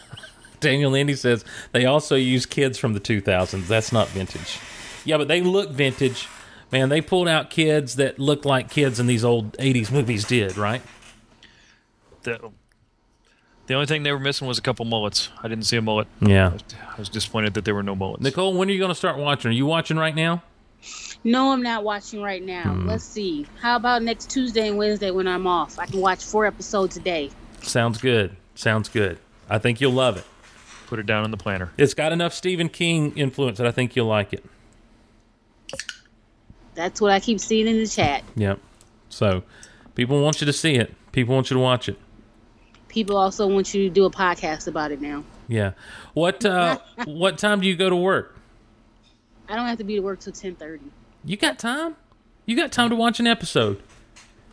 [0.60, 3.66] Daniel Landy says they also use kids from the 2000s.
[3.66, 4.58] That's not vintage.
[5.04, 6.28] Yeah, but they look vintage.
[6.74, 10.56] Man, they pulled out kids that looked like kids in these old 80s movies did,
[10.56, 10.82] right?
[12.24, 12.50] The,
[13.68, 15.28] the only thing they were missing was a couple mullets.
[15.40, 16.08] I didn't see a mullet.
[16.20, 16.58] Yeah.
[16.92, 18.24] I was disappointed that there were no mullets.
[18.24, 19.52] Nicole, when are you going to start watching?
[19.52, 20.42] Are you watching right now?
[21.22, 22.74] No, I'm not watching right now.
[22.74, 22.88] Hmm.
[22.88, 23.46] Let's see.
[23.60, 25.78] How about next Tuesday and Wednesday when I'm off?
[25.78, 27.30] I can watch four episodes a day.
[27.62, 28.34] Sounds good.
[28.56, 29.20] Sounds good.
[29.48, 30.24] I think you'll love it.
[30.88, 31.70] Put it down in the planner.
[31.76, 34.44] It's got enough Stephen King influence that I think you'll like it.
[36.74, 38.22] That's what I keep seeing in the chat.
[38.36, 38.58] Yep.
[39.08, 39.42] So,
[39.94, 40.94] people want you to see it.
[41.12, 41.96] People want you to watch it.
[42.88, 45.24] People also want you to do a podcast about it now.
[45.48, 45.72] Yeah.
[46.14, 48.36] What uh what time do you go to work?
[49.48, 50.84] I don't have to be to work till ten thirty.
[51.24, 51.96] You got time?
[52.46, 53.82] You got time to watch an episode.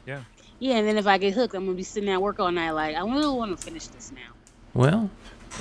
[0.05, 0.21] Yeah.
[0.59, 2.71] Yeah, and then if I get hooked, I'm gonna be sitting at work all night.
[2.71, 4.33] Like I really want to finish this now.
[4.73, 5.09] Well,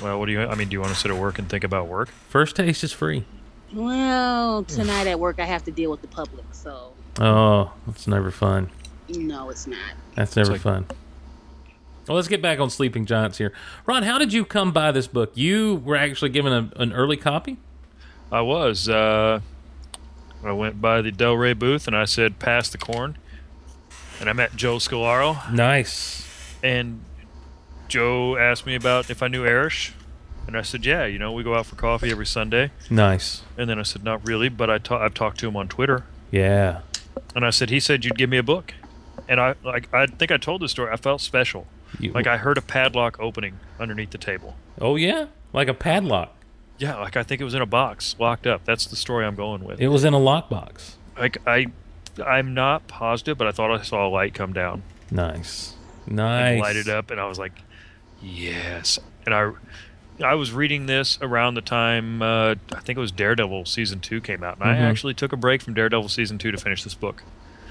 [0.01, 0.41] Well, what do you?
[0.41, 2.09] I mean, do you want to sit at work and think about work?
[2.29, 3.25] first taste is free.
[3.73, 8.31] Well, tonight at work I have to deal with the public, so Oh, that's never
[8.31, 8.69] fun.
[9.09, 9.79] no, it's not.
[10.15, 10.85] That's never like- fun.
[12.07, 13.53] Well, let's get back on Sleeping Giants here.
[13.85, 15.31] Rod, how did you come by this book?
[15.35, 17.57] You were actually given a, an early copy?
[18.31, 18.89] I was.
[18.89, 19.39] Uh,
[20.43, 23.17] I went by the Del Rey booth and I said, "Pass the corn,"
[24.19, 25.51] and I met Joe Scalora.
[25.53, 26.27] Nice.
[26.63, 27.03] And
[27.87, 29.93] Joe asked me about if I knew Arish,
[30.47, 33.43] and I said, "Yeah, you know, we go out for coffee every Sunday." Nice.
[33.57, 36.03] And then I said, "Not really, but I ta- I've talked to him on Twitter."
[36.31, 36.81] Yeah.
[37.35, 38.73] And I said, "He said you'd give me a book,"
[39.27, 40.91] and I like I think I told this story.
[40.91, 41.67] I felt special,
[41.99, 44.55] You- like I heard a padlock opening underneath the table.
[44.79, 45.27] Oh, yeah?
[45.53, 46.33] Like a padlock.
[46.77, 48.65] Yeah, like I think it was in a box, locked up.
[48.65, 49.79] That's the story I'm going with.
[49.79, 50.93] It was in a lockbox.
[51.17, 51.67] like I,
[52.25, 54.81] I'm not positive, but I thought I saw a light come down
[55.11, 55.75] Nice.
[56.07, 56.59] Nice.
[56.59, 57.51] light it up, and I was like,
[58.21, 58.97] yes.
[59.25, 59.51] And I,
[60.21, 64.21] I was reading this around the time uh, I think it was Daredevil season two
[64.21, 64.81] came out, and I Mhm.
[64.89, 67.23] actually took a break from Daredevil season two to finish this book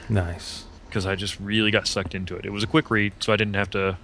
[0.09, 0.65] Nice.
[0.89, 2.45] because I just really got sucked into it.
[2.45, 3.97] It was a quick read, so I didn't have to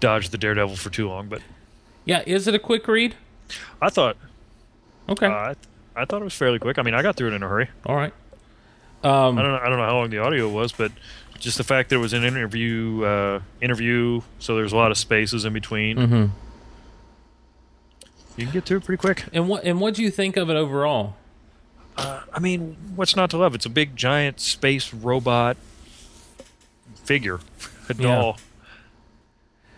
[0.00, 1.28] dodge the Daredevil for too long.
[1.28, 1.42] But
[2.04, 3.14] Yeah, is it a quick read?
[3.80, 4.16] I thought,
[5.08, 5.26] Okay.
[5.26, 5.54] uh, I,
[5.94, 6.78] I thought it was fairly quick.
[6.78, 7.68] I mean, I got through it in a hurry.
[7.86, 8.12] All right.
[9.04, 9.58] Um, I don't know.
[9.62, 10.92] I don't know how long the audio was, but
[11.40, 14.98] just the fact that it was an interview, uh, interview, so there's a lot of
[14.98, 15.96] spaces in between.
[15.96, 16.30] mhm.
[18.36, 19.24] You can get through it pretty quick.
[19.32, 21.16] And what and what do you think of it overall?
[21.96, 23.54] I mean, what's not to love?
[23.54, 25.56] It's a big, giant space robot
[27.04, 27.40] figure,
[27.88, 28.02] a Yeah.
[28.02, 28.38] doll,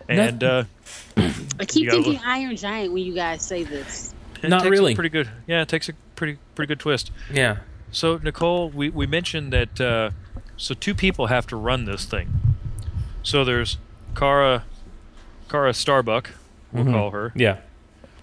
[0.07, 0.63] and uh,
[1.17, 4.13] I keep thinking look- Iron Giant when you guys say this.
[4.41, 4.95] it Not takes a really.
[4.95, 5.29] pretty good.
[5.47, 7.11] Yeah, it takes a pretty pretty good twist.
[7.31, 7.57] Yeah.
[7.91, 10.09] So Nicole, we, we mentioned that uh,
[10.57, 12.29] so two people have to run this thing.
[13.23, 13.77] So there's
[14.15, 14.63] Kara,
[15.49, 16.31] Kara Starbuck,
[16.71, 16.91] we'll Mhm.
[16.93, 17.57] call her, Yeah.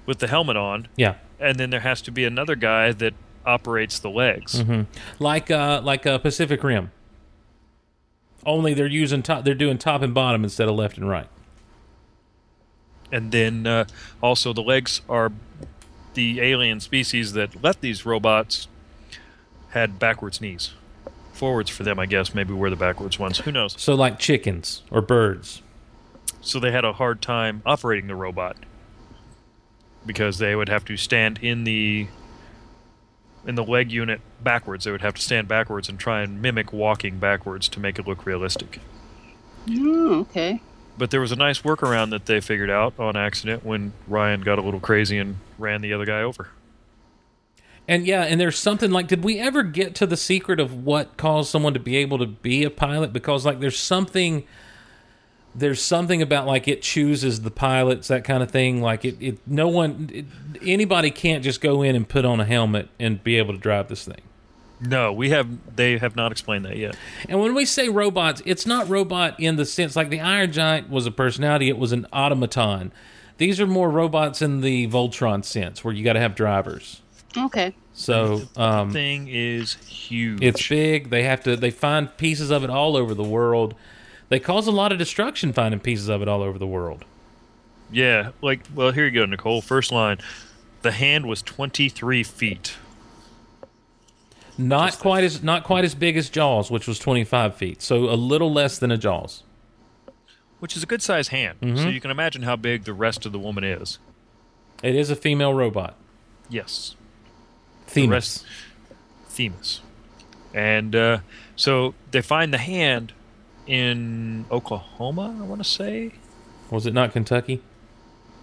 [0.06, 1.14] With the helmet on, Yeah.
[1.40, 3.14] and then there has to be another guy that
[3.46, 4.60] operates the legs.
[4.60, 4.82] hmm
[5.18, 6.90] Like uh like a Pacific Rim.
[8.44, 11.28] Only they're using top they're doing top and bottom instead of left and right.
[13.10, 13.84] And then uh,
[14.22, 15.32] also the legs are
[16.14, 18.68] the alien species that let these robots
[19.70, 20.72] had backwards knees.
[21.32, 22.34] Forwards for them, I guess.
[22.34, 23.38] Maybe we're the backwards ones.
[23.40, 23.74] Who knows?
[23.80, 25.62] So like chickens or birds.
[26.40, 28.56] So they had a hard time operating the robot
[30.06, 32.08] because they would have to stand in the
[33.46, 34.84] in the leg unit backwards.
[34.84, 38.06] They would have to stand backwards and try and mimic walking backwards to make it
[38.06, 38.80] look realistic.
[39.70, 40.60] Oh, okay.
[40.98, 44.58] But there was a nice workaround that they figured out on accident when Ryan got
[44.58, 46.50] a little crazy and ran the other guy over.
[47.88, 51.16] And yeah, and there's something like did we ever get to the secret of what
[51.16, 54.44] caused someone to be able to be a pilot because like there's something
[55.54, 58.80] there's something about like it chooses the pilots, that kind of thing.
[58.80, 60.24] Like it, it no one, it,
[60.66, 63.88] anybody can't just go in and put on a helmet and be able to drive
[63.88, 64.20] this thing.
[64.80, 65.76] No, we have.
[65.76, 66.96] They have not explained that yet.
[67.28, 70.90] And when we say robots, it's not robot in the sense like the Iron Giant
[70.90, 72.90] was a personality; it was an automaton.
[73.38, 77.00] These are more robots in the Voltron sense, where you got to have drivers.
[77.36, 77.74] Okay.
[77.94, 80.42] So um, Thing is huge.
[80.42, 81.10] it's big.
[81.10, 81.56] They have to.
[81.56, 83.74] They find pieces of it all over the world.
[84.32, 87.04] They cause a lot of destruction finding pieces of it all over the world.
[87.90, 88.30] yeah.
[88.40, 89.60] Like, well, here you go, Nicole.
[89.60, 90.16] First line.
[90.80, 92.76] The hand was 23 feet.
[94.56, 97.82] Not quite as not quite as big as Jaws, which was 25 feet.
[97.82, 99.42] So a little less than a Jaws.
[100.60, 101.60] which is a good sized hand.
[101.60, 101.76] Mm-hmm.
[101.76, 103.98] So you can imagine how big the rest of the woman is.
[104.82, 105.94] It is a female robot.
[106.48, 106.96] Yes,
[107.86, 108.10] Themis.
[108.10, 108.46] rest-
[109.28, 109.82] Themis.
[110.54, 111.18] And uh,
[111.54, 113.12] so they find the hand
[113.66, 116.12] in Oklahoma, I want to say.
[116.70, 117.62] Was it not Kentucky?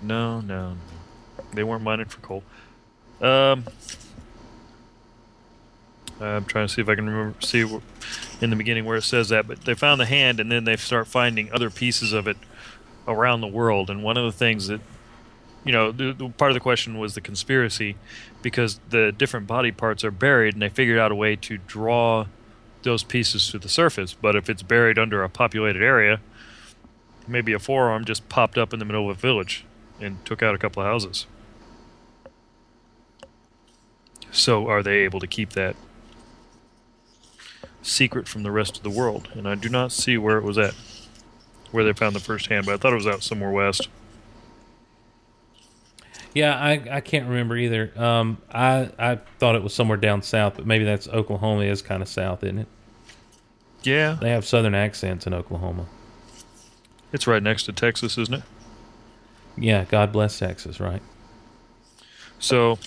[0.01, 0.78] No, no, no.
[1.53, 2.43] They weren't mining for coal.
[3.22, 3.65] Um,
[6.22, 7.61] I'm trying to see if I can remember see
[8.41, 10.76] in the beginning where it says that, but they found the hand, and then they
[10.78, 12.38] start finding other pieces of it
[13.07, 13.89] around the world.
[13.89, 14.82] And one of the things that,
[15.65, 17.95] you know, the, the part of the question was the conspiracy,
[18.41, 22.28] because the different body parts are buried, and they figured out a way to draw
[22.84, 24.14] those pieces to the surface.
[24.14, 26.20] But if it's buried under a populated area,
[27.28, 29.66] maybe a forearm just popped up in the middle of a village
[30.00, 31.26] and took out a couple of houses.
[34.32, 35.76] So are they able to keep that
[37.82, 39.30] secret from the rest of the world?
[39.34, 40.76] And I do not see where it was at,
[41.72, 43.90] where they found the first hand, but I thought it was out somewhere west.
[46.34, 47.92] Yeah, I, I can't remember either.
[48.00, 52.02] Um, I I thought it was somewhere down south, but maybe that's Oklahoma is kind
[52.04, 52.68] of south, isn't it?
[53.82, 55.86] Yeah, They have southern accents in Oklahoma.
[57.14, 58.44] it's right next to Texas, isn't it?
[59.58, 61.02] Yeah, God bless Texas, right?
[62.40, 62.78] So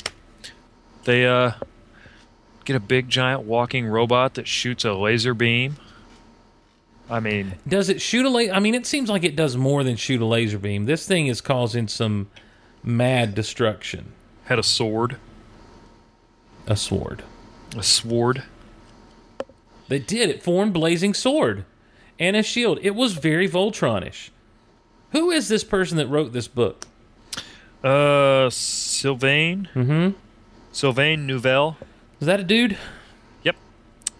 [1.05, 1.53] they uh,
[2.66, 5.76] get a big giant walking robot that shoots a laser beam.
[7.11, 8.53] I mean, Does it shoot a laser?
[8.53, 10.84] I mean, it seems like it does more than shoot a laser beam.
[10.86, 12.30] This thing is causing some
[12.82, 14.12] mad destruction.
[14.44, 15.16] had a sword,
[16.66, 17.22] A sword.
[17.76, 18.42] a sword.
[19.88, 20.30] They did.
[20.30, 21.64] It formed blazing sword
[22.18, 22.78] and a shield.
[22.82, 24.30] It was very Voltronish.
[25.10, 26.86] Who is this person that wrote this book?
[27.84, 29.68] Uh, Sylvain.
[29.74, 30.16] Mm-hmm.
[30.70, 31.76] Sylvain Neuvel.
[32.20, 32.78] Is that a dude?
[33.42, 33.56] Yep.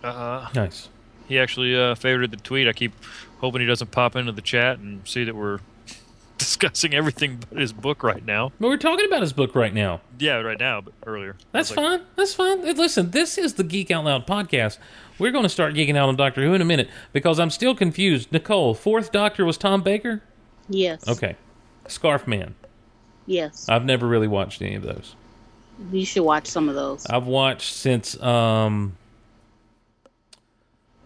[0.02, 0.88] Uh, Nice.
[1.28, 2.68] he actually uh, favorited the tweet.
[2.68, 2.92] I keep
[3.40, 5.60] hoping he doesn't pop into the chat and see that we're
[6.43, 8.53] discussing everything but his book right now.
[8.59, 10.01] But we're talking about his book right now.
[10.18, 11.36] Yeah, right now, but earlier.
[11.53, 12.01] That's like, fine.
[12.16, 12.64] That's fine.
[12.76, 14.78] Listen, this is the Geek Out Loud podcast.
[15.18, 17.74] We're going to start geeking out on Doctor Who in a minute because I'm still
[17.74, 18.32] confused.
[18.32, 20.22] Nicole, fourth Doctor was Tom Baker?
[20.68, 21.07] Yes.
[21.07, 21.36] Okay.
[21.86, 22.55] Scarf Man.
[23.26, 23.68] Yes.
[23.68, 25.14] I've never really watched any of those.
[25.93, 27.07] you should watch some of those.
[27.07, 28.97] I've watched since um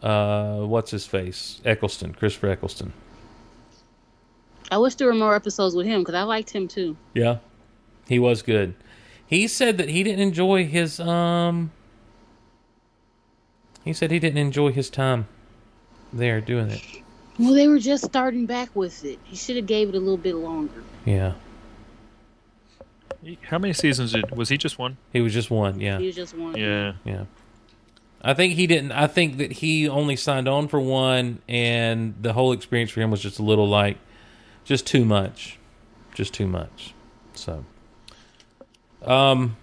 [0.02, 1.60] uh what's his face?
[1.64, 2.92] Eccleston, Christopher Eccleston.
[4.70, 6.96] I wish there were more episodes with him because I liked him too.
[7.14, 7.38] Yeah.
[8.08, 8.74] He was good.
[9.26, 11.72] He said that he didn't enjoy his um
[13.84, 15.28] he said he didn't enjoy his time
[16.12, 16.82] there doing it.
[17.38, 19.18] Well, they were just starting back with it.
[19.24, 20.82] He should have gave it a little bit longer.
[21.04, 21.34] Yeah.
[23.42, 24.96] How many seasons did was he just one?
[25.12, 25.98] He was just one, yeah.
[25.98, 26.56] He was just one.
[26.56, 26.94] Yeah.
[27.04, 27.24] Yeah.
[28.22, 32.32] I think he didn't I think that he only signed on for one and the
[32.32, 33.98] whole experience for him was just a little like
[34.66, 35.58] just too much.
[36.14, 36.92] Just too much.
[37.34, 37.64] So
[39.04, 39.56] um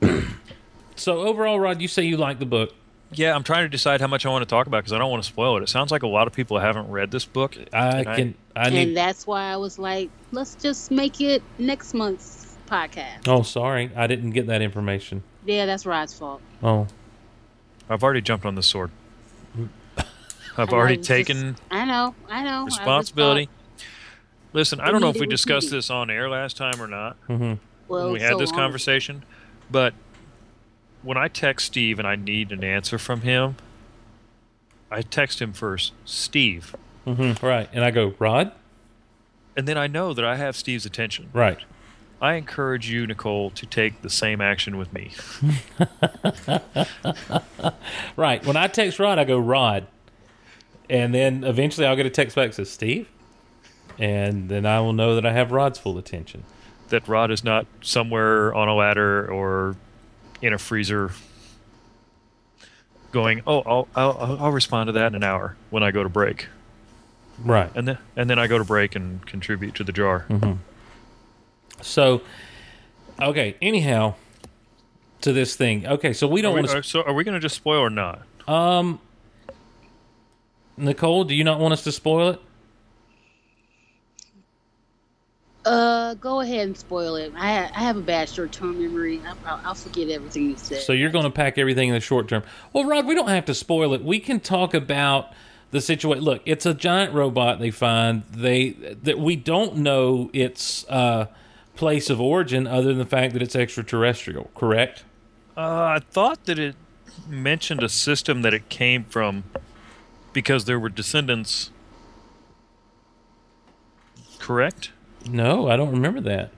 [0.96, 2.74] so overall Rod, you say you like the book.
[3.10, 5.10] Yeah, I'm trying to decide how much I want to talk about because I don't
[5.10, 5.62] want to spoil it.
[5.62, 7.56] It sounds like a lot of people haven't read this book.
[7.72, 11.20] I And I- can I And need that's why I was like, let's just make
[11.22, 13.26] it next month's podcast.
[13.26, 13.90] Oh, sorry.
[13.96, 15.22] I didn't get that information.
[15.46, 16.42] Yeah, that's Rod's fault.
[16.62, 16.86] Oh.
[17.88, 18.90] I've already jumped on the sword.
[20.58, 22.62] I've already it's taken just- I know, I know.
[22.62, 23.48] I responsibility.
[24.52, 27.58] Listen, I don't know if we discussed this on air last time or not Mhm.
[27.86, 28.58] well, we had so this long.
[28.60, 29.22] conversation,
[29.70, 29.94] but
[31.02, 33.56] when I text Steve and I need an answer from him,
[34.90, 36.74] I text him first, Steve,
[37.06, 37.40] Mhm.
[37.42, 37.68] Right.
[37.72, 38.52] And I go, "Rod?"
[39.56, 41.28] and then I know that I have Steve's attention.
[41.32, 41.58] Right.
[42.20, 45.12] I encourage you, Nicole, to take the same action with me.
[48.16, 48.44] Right.
[48.44, 49.86] When I text Rod, I go, "Rod."
[50.90, 53.08] And then eventually I'll get a text back that says, "Steve?"
[53.98, 56.44] And then I will know that I have Rod's full attention.
[56.90, 59.76] That Rod is not somewhere on a ladder or
[60.40, 61.10] in a freezer
[63.10, 66.08] going, oh, I'll, I'll, I'll respond to that in an hour when I go to
[66.08, 66.46] break.
[67.44, 67.70] Right.
[67.76, 70.26] and then and then I go to break and contribute to the jar.
[71.80, 72.22] So,
[73.20, 73.56] okay.
[73.62, 74.14] Anyhow,
[75.20, 75.86] to this thing.
[75.86, 76.78] Okay, so we don't want to.
[76.78, 78.22] are- so are we going to just spoil or not?
[78.48, 78.98] Um,
[80.76, 82.40] Nicole, do you not want us to spoil it?
[85.68, 87.30] Uh, go ahead and spoil it.
[87.36, 89.20] I ha- I have a bad short term memory.
[89.26, 90.80] I- I'll, I'll forget everything you said.
[90.80, 92.42] So you're going to pack everything in the short term.
[92.72, 94.02] Well, Rod, we don't have to spoil it.
[94.02, 95.34] We can talk about
[95.70, 96.24] the situation.
[96.24, 98.22] Look, it's a giant robot they find.
[98.30, 101.26] They that we don't know its uh,
[101.76, 104.50] place of origin other than the fact that it's extraterrestrial.
[104.54, 105.04] Correct?
[105.54, 106.76] Uh, I thought that it
[107.28, 109.44] mentioned a system that it came from
[110.32, 111.70] because there were descendants.
[114.38, 114.92] Correct?
[115.30, 116.50] No, I don't remember that.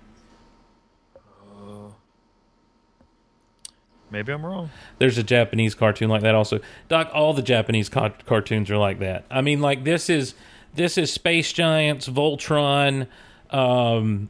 [4.11, 4.71] Maybe I'm wrong.
[4.99, 6.59] There's a Japanese cartoon like that also.
[6.89, 9.25] Doc, all the Japanese ca- cartoons are like that.
[9.31, 10.35] I mean, like this is
[10.75, 13.07] this is Space Giants, Voltron,
[13.51, 14.29] um,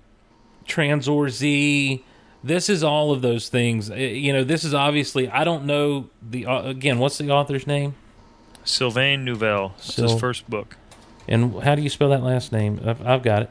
[0.66, 2.04] Tranzor Z.
[2.44, 3.90] This is all of those things.
[3.90, 5.30] Uh, You know, this is obviously.
[5.30, 6.98] I don't know the uh, again.
[6.98, 7.94] What's the author's name?
[8.64, 9.72] Sylvain Neuvel.
[9.80, 10.76] Syl- his first book.
[11.26, 12.80] And how do you spell that last name?
[12.84, 13.50] I've, I've got it.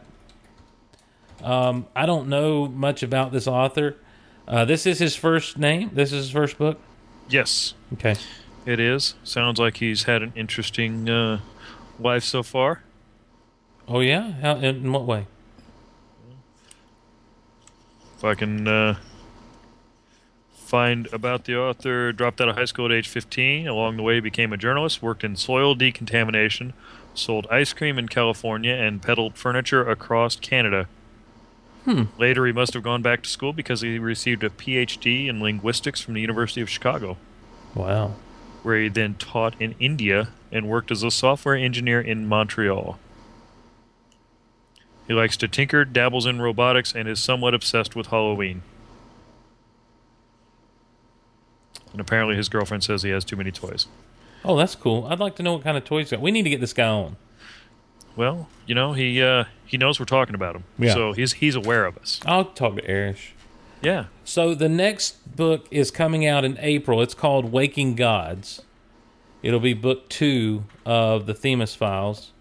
[1.43, 3.95] Um, I don't know much about this author.
[4.47, 5.91] Uh, this is his first name.
[5.93, 6.79] This is his first book.
[7.29, 8.15] Yes, Okay.
[8.65, 9.13] it is.
[9.23, 11.39] Sounds like he's had an interesting uh,
[11.99, 12.83] life so far.
[13.87, 14.31] Oh yeah.
[14.41, 15.27] How, in what way?
[18.17, 18.97] If I can uh,
[20.51, 23.67] find about the author, dropped out of high school at age 15.
[23.67, 26.73] Along the way, became a journalist, worked in soil decontamination,
[27.13, 30.87] sold ice cream in California, and peddled furniture across Canada.
[31.89, 32.03] Hmm.
[32.19, 35.99] Later, he must have gone back to school because he received a PhD in linguistics
[35.99, 37.17] from the University of Chicago,
[37.73, 38.13] Wow.
[38.61, 42.99] where he then taught in India and worked as a software engineer in Montreal.
[45.07, 48.61] He likes to tinker, dabbles in robotics, and is somewhat obsessed with Halloween.
[51.91, 53.87] And apparently, his girlfriend says he has too many toys.
[54.45, 55.07] Oh, that's cool.
[55.09, 56.11] I'd like to know what kind of toys.
[56.11, 56.21] got.
[56.21, 57.15] We need to get this guy on.
[58.19, 60.93] Well, you know, he uh, he knows we're talking about him, Yeah.
[60.93, 62.19] so he's he's aware of us.
[62.25, 63.33] I'll talk to Arish.
[63.81, 67.01] Yeah, So the next book is coming out in April.
[67.01, 68.61] It's called Waking Gods.
[69.41, 72.33] It'll be book two of the Themis Files.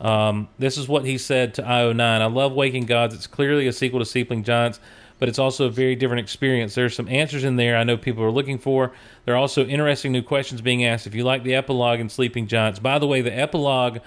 [0.00, 2.00] Um, this is what he said to IO9.
[2.00, 3.14] I love Waking Gods.
[3.14, 4.80] It's clearly a sequel to Sleeping Giants,
[5.18, 6.74] but it's also a very different experience.
[6.74, 8.92] There's some answers in there I know people are looking for.
[9.26, 11.06] There are also interesting new questions being asked.
[11.06, 13.98] If you like the epilogue in Sleeping Giants, by the way, the epilogue,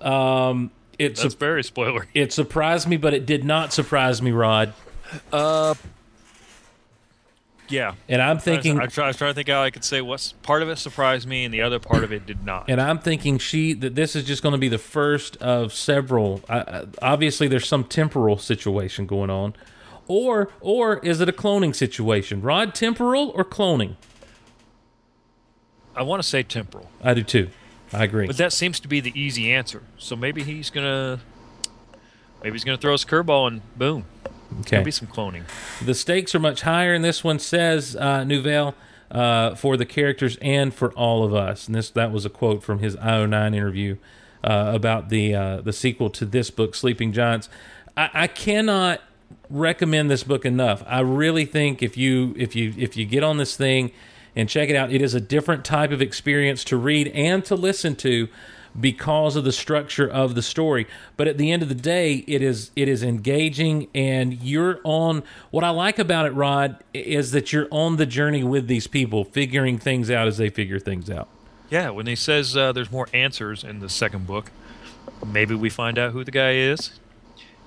[0.00, 2.06] um, it's that's very spoiler.
[2.14, 4.72] it surprised me, but it did not surprise me, Rod.
[5.32, 5.74] Uh,
[7.70, 10.62] yeah, And I'm thinking I, was trying to think how I could say what's part
[10.62, 12.68] of it surprised me and the other part of it did not.
[12.68, 16.42] And I'm thinking she that this is just going to be the first of several.
[16.48, 19.54] I- obviously, there's some temporal situation going on,
[20.08, 22.42] or or is it a cloning situation?
[22.42, 23.94] Rod, temporal or cloning?
[25.94, 27.50] I want to say temporal, I do too.
[27.92, 28.26] I agree.
[28.26, 29.82] but that seems to be the easy answer.
[29.98, 31.20] So maybe he's gonna
[32.42, 34.04] maybe he's gonna throw his curveball and boom,
[34.60, 34.70] okay.
[34.70, 35.42] gonna be some cloning.
[35.84, 38.74] The stakes are much higher, and this one says uh, Neuvel
[39.10, 41.66] uh, for the characters and for all of us.
[41.66, 43.96] And this that was a quote from his IO9 interview
[44.44, 47.48] uh, about the uh, the sequel to this book, Sleeping Giants.
[47.96, 49.00] I, I cannot
[49.48, 50.82] recommend this book enough.
[50.86, 53.92] I really think if you if you if you get on this thing
[54.36, 57.54] and check it out, it is a different type of experience to read and to
[57.54, 58.28] listen to
[58.78, 60.86] because of the structure of the story.
[61.16, 65.22] But at the end of the day, it is it is engaging, and you're on.
[65.50, 69.24] What I like about it, Rod, is that you're on the journey with these people,
[69.24, 71.28] figuring things out as they figure things out.
[71.68, 74.50] Yeah, when he says uh, there's more answers in the second book,
[75.24, 76.98] maybe we find out who the guy is.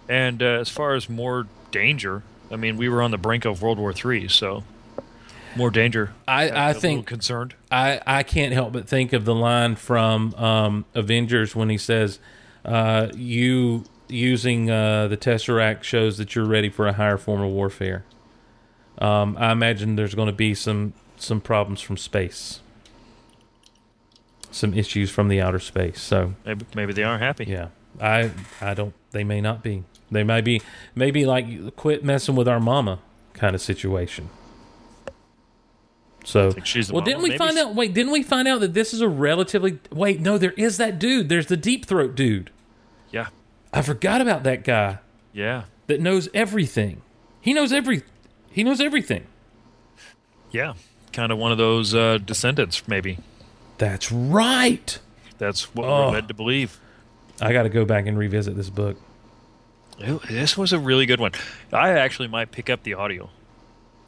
[0.09, 3.61] And uh, as far as more danger, I mean, we were on the brink of
[3.61, 4.63] World War III, so
[5.55, 6.11] more danger.
[6.27, 7.55] I, I think concerned.
[7.71, 12.19] I, I can't help but think of the line from um, Avengers when he says,
[12.65, 17.51] uh, "You using uh, the Tesseract shows that you're ready for a higher form of
[17.51, 18.03] warfare."
[18.99, 22.59] Um, I imagine there's going to be some some problems from space,
[24.51, 26.01] some issues from the outer space.
[26.01, 27.45] So Maybe, maybe they aren't happy.
[27.45, 27.69] yeah,
[27.99, 28.31] I
[28.61, 28.93] I don't.
[29.11, 29.83] They may not be.
[30.11, 30.61] They may be
[30.95, 32.99] maybe like quit messing with our mama
[33.33, 34.29] kind of situation.
[36.23, 37.75] So she's well, didn't we Maybe find out?
[37.75, 40.19] Wait, didn't we find out that this is a relatively wait?
[40.21, 41.27] No, there is that dude.
[41.29, 42.49] There's the deep throat dude.
[43.11, 43.27] Yeah,
[43.73, 44.99] I forgot about that guy
[45.33, 47.01] yeah, that knows everything.
[47.41, 48.03] He knows every.
[48.51, 49.25] He knows everything.
[50.51, 50.73] yeah.
[51.11, 53.19] Kind of one of those uh, descendants, maybe.
[53.77, 54.97] That's right.
[55.37, 56.07] That's what Oh.
[56.07, 56.79] we're led to believe.
[57.41, 58.97] I got to go back and revisit this book.
[60.29, 61.31] This was a really good one.
[61.71, 63.29] I actually might pick up the audio.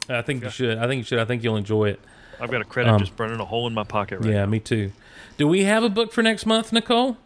[0.08, 0.78] I think you should.
[0.78, 1.18] I think you should.
[1.18, 2.00] I think you'll enjoy it.
[2.40, 4.60] I've got a credit Um, just burning a hole in my pocket right yeah, me
[4.60, 4.92] too.
[5.38, 7.16] Do we have a book for next month, Nicole?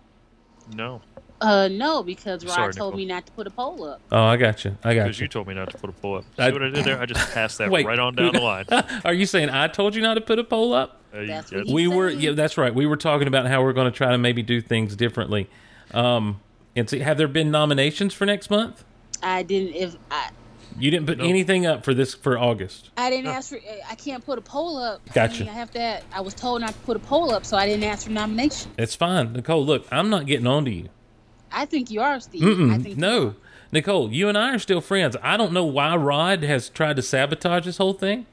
[0.74, 1.02] No,
[1.40, 2.98] Uh, no, because Rod Sorry, told Nicole.
[2.98, 4.00] me not to put a poll up.
[4.12, 4.76] Oh, I got you.
[4.84, 5.24] I got because you.
[5.24, 6.24] you told me not to put a pull up.
[6.36, 7.00] See I- what I did there?
[7.00, 7.86] I just passed that Wait.
[7.86, 8.66] right on down the line.
[9.04, 11.00] Are you saying I told you not to put a poll up?
[11.12, 12.08] Uh, That's yeah, what you- We were.
[12.10, 12.72] Yeah, that's right.
[12.74, 15.48] We were talking about how we're going to try to maybe do things differently.
[15.92, 16.40] Um,
[16.76, 18.84] and see, have there been nominations for next month?
[19.22, 19.74] I didn't.
[19.74, 20.30] If I,
[20.78, 21.24] You didn't put No.
[21.24, 22.90] anything up for this for August.
[22.96, 23.58] I didn't ask for.
[23.88, 25.00] I can't put a poll up.
[25.12, 25.42] Gotcha.
[25.42, 26.00] I, mean, I have to.
[26.12, 28.70] I was told not to put a poll up, so I didn't ask for nomination.
[28.78, 29.64] It's fine, Nicole.
[29.64, 30.88] Look, I'm not getting on to you.
[31.52, 32.42] I think you are, Steve.
[32.42, 33.34] I Mm-mm, think no, are.
[33.72, 35.16] Nicole, you and I are still friends.
[35.22, 38.26] I don't know why Rod has tried to sabotage this whole thing,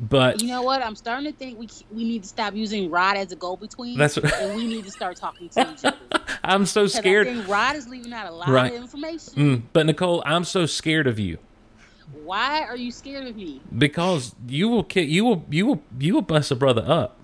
[0.00, 0.82] but You know what?
[0.82, 3.98] I'm starting to think we we need to stop using Rod as a go-between.
[3.98, 5.96] That's- and we need to start talking to each other.
[6.44, 7.26] I'm so I scared.
[7.26, 8.72] think Rod is leaving out a lot Right.
[8.72, 9.32] of information.
[9.34, 11.38] Mm, but Nicole, I'm so scared of you
[12.24, 13.60] Why are you scared of me?
[13.76, 17.16] because you will ki- you will you will you will bust a brother up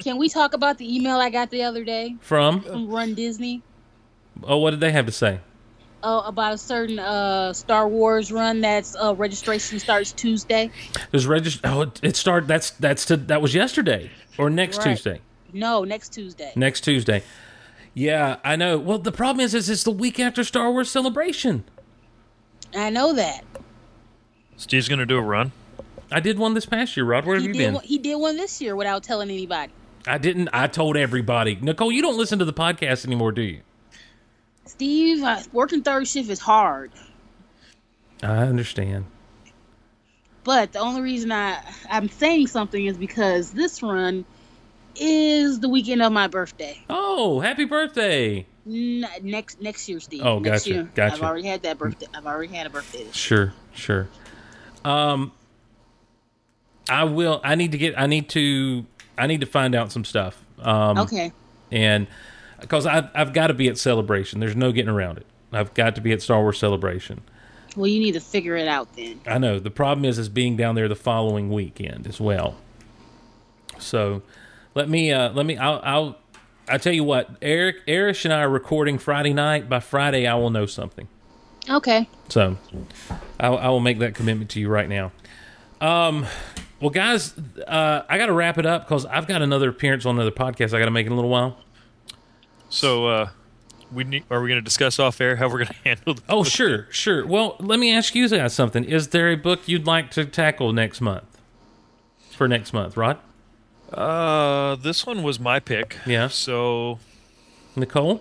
[0.00, 2.60] Can we talk about the email I got the other day from.
[2.62, 3.62] from Run Disney?
[4.42, 5.40] Oh, what did they have to say?
[6.02, 10.70] Uh, about a certain uh, Star Wars run that's uh, registration starts Tuesday.
[11.10, 11.60] There's register.
[11.64, 12.46] Oh, it, it started.
[12.46, 14.90] That's that's to, that was yesterday or next Right.
[14.90, 15.20] Tuesday.
[15.52, 16.52] No, next Tuesday.
[16.54, 17.22] Next Tuesday.
[17.94, 18.78] Yeah, I know.
[18.78, 21.64] Well, the problem is, is it's the week after Star Wars Celebration.
[22.74, 23.42] I know that.
[24.58, 25.52] Steve's gonna do a run.
[26.12, 27.24] I did one this past year, Rod.
[27.24, 27.74] Where have you did, been?
[27.74, 29.72] one, he did one this year without telling anybody.
[30.06, 30.50] I didn't.
[30.52, 31.58] I told everybody.
[31.60, 33.60] Nicole, you don't listen to the podcast anymore, do you?
[34.66, 36.90] Steve, uh, working third shift is hard.
[38.22, 39.06] I understand.
[40.44, 41.60] But the only reason I
[41.90, 44.24] I'm saying something is because this run
[44.94, 46.80] is the weekend of my birthday.
[46.88, 48.46] Oh, happy birthday!
[48.66, 50.22] N- next next year, Steve.
[50.24, 50.90] Oh, next gotcha, Year.
[50.94, 51.14] gotcha.
[51.16, 52.06] I've already had that birthday.
[52.14, 53.06] I've already had a birthday.
[53.12, 54.08] Sure, sure.
[54.84, 55.32] Um,
[56.88, 57.40] I will.
[57.42, 57.98] I need to get.
[57.98, 58.86] I need to.
[59.18, 60.42] I need to find out some stuff.
[60.60, 61.32] Um, Okay.
[61.72, 62.06] and
[62.66, 64.40] because I've I've got to be at Celebration.
[64.40, 65.26] There's no getting around it.
[65.52, 67.22] I've got to be at Star Wars Celebration.
[67.76, 69.20] Well, you need to figure it out then.
[69.26, 72.56] I know the problem is is being down there the following weekend as well.
[73.78, 74.22] So
[74.74, 76.18] let me uh let me I'll I'll
[76.68, 79.68] I tell you what Eric Eric and I are recording Friday night.
[79.68, 81.08] By Friday I will know something.
[81.68, 82.08] Okay.
[82.28, 82.56] So
[83.38, 85.12] I, I will make that commitment to you right now.
[85.80, 86.26] Um,
[86.80, 87.36] well, guys,
[87.66, 90.74] uh, I got to wrap it up because I've got another appearance on another podcast
[90.74, 91.58] I got to make in a little while.
[92.68, 93.28] So uh,
[93.92, 96.14] we need, are we going to discuss off air how we're going to handle?
[96.14, 97.26] The, Oh, sure, sure.
[97.26, 98.84] Well, let me ask you guys something.
[98.84, 101.40] Is there a book you'd like to tackle next month?
[102.32, 103.18] For next month, Rod?
[103.92, 105.96] uh, this one was my pick.
[106.04, 106.28] Yeah.
[106.28, 106.98] So
[107.76, 108.20] Nicole?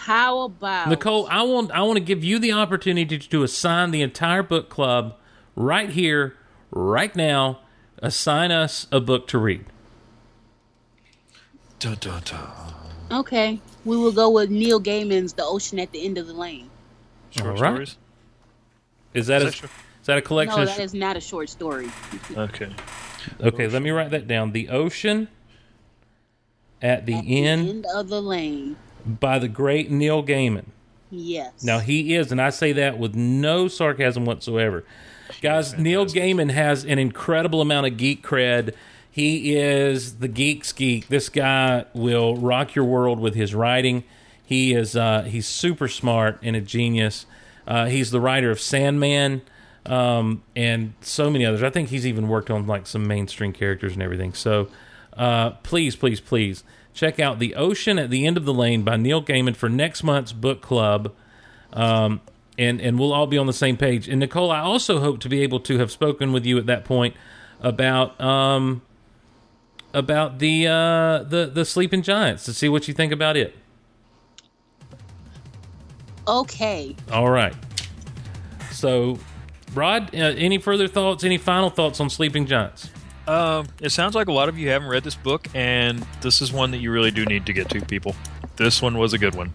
[0.00, 4.02] How about Nicole, I want I want to give you the opportunity to assign the
[4.02, 5.16] entire book club
[5.56, 6.36] right here,
[6.70, 7.60] right now.
[8.02, 9.64] Assign us a book to read.
[11.84, 13.20] Dun, dun, dun.
[13.20, 13.60] Okay.
[13.84, 16.70] We will go with Neil Gaiman's The Ocean at the End of the Lane.
[17.30, 17.72] short All right.
[17.72, 17.96] stories.
[19.12, 19.62] Is that a, Is
[20.06, 20.56] that a collection?
[20.56, 21.90] No, of that is not a short story.
[22.36, 22.70] Okay.
[23.40, 24.52] Okay, let me write that down.
[24.52, 25.28] The Ocean
[26.82, 28.76] at the At the End end of the lane.
[29.06, 30.66] by the great Neil Gaiman.
[31.10, 31.64] Yes.
[31.64, 34.84] Now he is, and I say that with no sarcasm whatsoever.
[35.40, 38.74] Guys, Neil Gaiman has an incredible amount of geek cred.
[39.14, 41.06] He is the geek's geek.
[41.06, 44.02] This guy will rock your world with his writing.
[44.44, 47.24] He is uh, he's super smart and a genius.
[47.64, 49.42] Uh, he's the writer of Sandman
[49.86, 51.62] um, and so many others.
[51.62, 54.34] I think he's even worked on like some mainstream characters and everything.
[54.34, 54.66] So
[55.16, 58.96] uh, please, please, please check out The Ocean at the End of the Lane by
[58.96, 61.12] Neil Gaiman for next month's book club
[61.72, 62.20] um,
[62.58, 64.08] and and we'll all be on the same page.
[64.08, 66.84] And Nicole, I also hope to be able to have spoken with you at that
[66.84, 67.14] point
[67.60, 68.82] about um
[69.94, 73.56] about the uh the the Sleeping Giants to see what you think about it.
[76.26, 76.96] Okay.
[77.12, 77.54] All right.
[78.72, 79.18] So,
[79.74, 81.22] Rod, uh, any further thoughts?
[81.22, 82.90] Any final thoughts on Sleeping Giants?
[83.26, 86.52] Um, it sounds like a lot of you haven't read this book, and this is
[86.52, 88.14] one that you really do need to get to, people.
[88.56, 89.52] This one was a good one.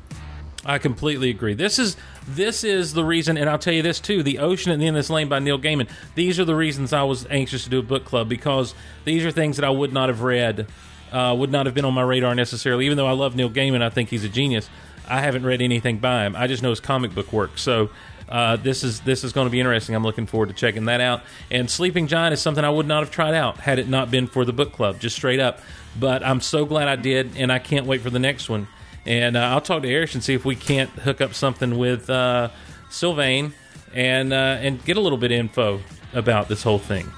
[0.70, 1.56] I completely agree.
[1.56, 1.98] This is
[2.28, 4.96] this is the reason, and I'll tell you this too: "The Ocean at the End
[4.96, 5.90] of This Lane" by Neil Gaiman.
[6.14, 9.32] These are the reasons I was anxious to do a book club because these are
[9.32, 10.68] things that I would not have read,
[11.12, 12.86] uh, would not have been on my radar necessarily.
[12.86, 14.70] Even though I love Neil Gaiman, I think he's a genius.
[15.08, 16.36] I haven't read anything by him.
[16.36, 17.58] I just know his comic book work.
[17.58, 17.90] So
[18.30, 19.96] uh, this is this is going to be interesting.
[19.96, 21.24] I'm looking forward to checking that out.
[21.50, 24.28] And Sleeping Giant is something I would not have tried out had it not been
[24.28, 25.62] for the book club, just straight up.
[26.00, 28.68] But I'm so glad I did, and I can't wait for the next one.
[29.05, 32.09] And uh, I'll talk to Eric and see if we can't hook up something with
[32.09, 32.49] uh,
[32.89, 33.53] Sylvain
[33.93, 35.81] and uh, and get a little bit of info
[36.13, 37.11] about this whole thing.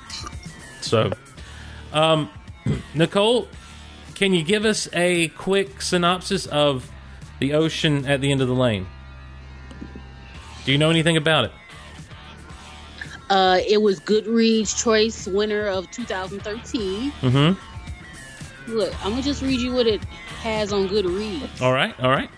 [0.81, 1.11] So,
[1.93, 2.29] um,
[2.95, 3.47] Nicole,
[4.15, 6.89] can you give us a quick synopsis of
[7.39, 8.85] the ocean at the end of the lane?
[10.65, 11.51] Do you know anything about it?
[13.29, 17.11] Uh, it was Goodreads Choice winner of 2013.
[17.11, 18.71] Mm-hmm.
[18.71, 20.01] Look, I'm gonna just read you what it
[20.41, 21.61] has on Goodreads.
[21.61, 21.97] All right.
[21.99, 22.29] All right.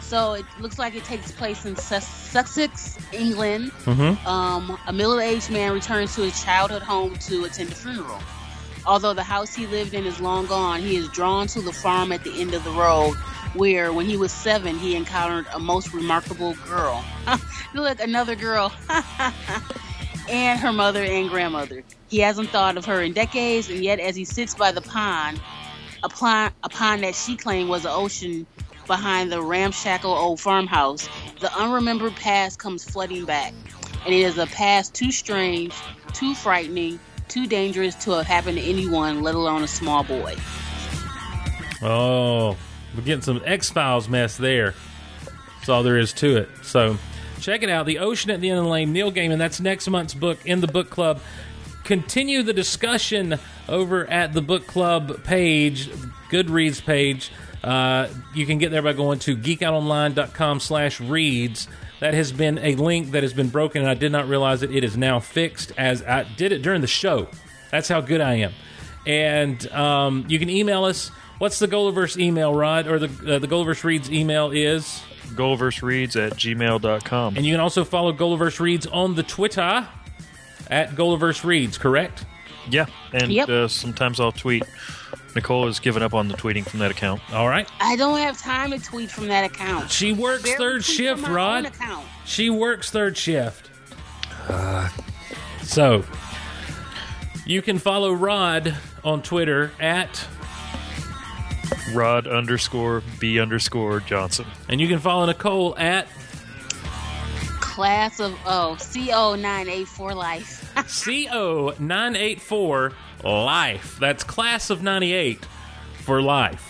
[0.00, 3.72] So it looks like it takes place in Sus- Sussex, England.
[3.84, 4.26] Mm-hmm.
[4.26, 8.18] Um, a middle-aged man returns to his childhood home to attend a funeral.
[8.84, 12.12] Although the house he lived in is long gone, he is drawn to the farm
[12.12, 13.14] at the end of the road,
[13.54, 17.02] where, when he was seven, he encountered a most remarkable girl.
[17.74, 18.72] Look, another girl.
[20.28, 21.84] and her mother and grandmother.
[22.08, 25.40] He hasn't thought of her in decades, and yet, as he sits by the pond,
[26.02, 28.46] a pond that she claimed was an ocean
[28.86, 31.08] behind the ramshackle old farmhouse,
[31.40, 33.52] the unremembered past comes flooding back.
[34.04, 35.74] And it is a past too strange,
[36.12, 36.98] too frightening,
[37.28, 40.36] too dangerous to have happened to anyone, let alone a small boy.
[41.82, 42.56] Oh,
[42.96, 44.74] we're getting some X Files mess there.
[45.56, 46.48] That's all there is to it.
[46.62, 46.98] So
[47.40, 47.86] check it out.
[47.86, 49.38] The Ocean at the End of the Lane, Neil Gaiman.
[49.38, 51.20] That's next month's book in the book club.
[51.92, 53.38] Continue the discussion
[53.68, 55.90] over at the book club page,
[56.30, 57.30] Goodreads page.
[57.62, 61.68] Uh, you can get there by going to geekoutonline.com slash reads.
[62.00, 64.74] That has been a link that has been broken, and I did not realize it.
[64.74, 67.28] it is now fixed as I did it during the show.
[67.70, 68.54] That's how good I am.
[69.06, 71.10] And um, you can email us.
[71.40, 72.88] What's the GOLiverse email, Rod?
[72.88, 75.02] Or the uh, the GOLiverse Reads email is?
[75.34, 77.36] Gulliversereads at gmail.com.
[77.36, 79.86] And you can also follow GOLiverse Reads on the Twitter
[80.72, 82.24] at GOLiverse Reads, correct?
[82.68, 83.48] Yeah, and Yep.
[83.48, 84.64] uh, sometimes I'll tweet.
[85.34, 87.20] Nicole has given up on the tweeting from that account.
[87.32, 87.68] All right.
[87.80, 89.90] I don't have time to tweet from that account.
[89.90, 91.64] She works Barely third tweet shift, my own Rod.
[91.66, 92.06] account.
[92.24, 93.70] She works third shift.
[95.62, 96.04] so
[97.46, 98.74] you can follow Rod
[99.04, 100.26] on Twitter at,
[101.94, 104.46] Rod underscore B underscore Johnson.
[104.68, 106.06] and you can follow Nicole at
[107.60, 110.61] Class of oh CO nine eight four life.
[110.76, 112.92] CO984
[113.24, 113.98] Life.
[114.00, 115.44] That's class of 98
[116.02, 116.68] for life.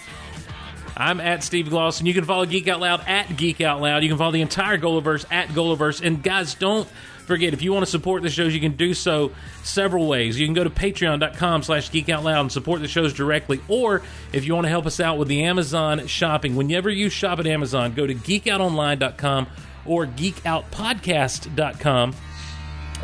[0.96, 2.06] I'm at Steve Glosson.
[2.06, 4.02] You can follow Geek Out Loud at Geek Out Loud.
[4.02, 6.04] You can follow the entire GOLiverse at GOLiverse.
[6.04, 6.86] And guys, don't
[7.26, 10.38] forget, if you want to support the shows, you can do so several ways.
[10.38, 13.60] You can go to patreon.com slash geek out loud and support the shows directly.
[13.68, 14.02] Or
[14.32, 17.46] if you want to help us out with the Amazon shopping, whenever you shop at
[17.46, 19.46] Amazon, go to geekoutonline.com
[19.86, 22.14] or geekoutpodcast.com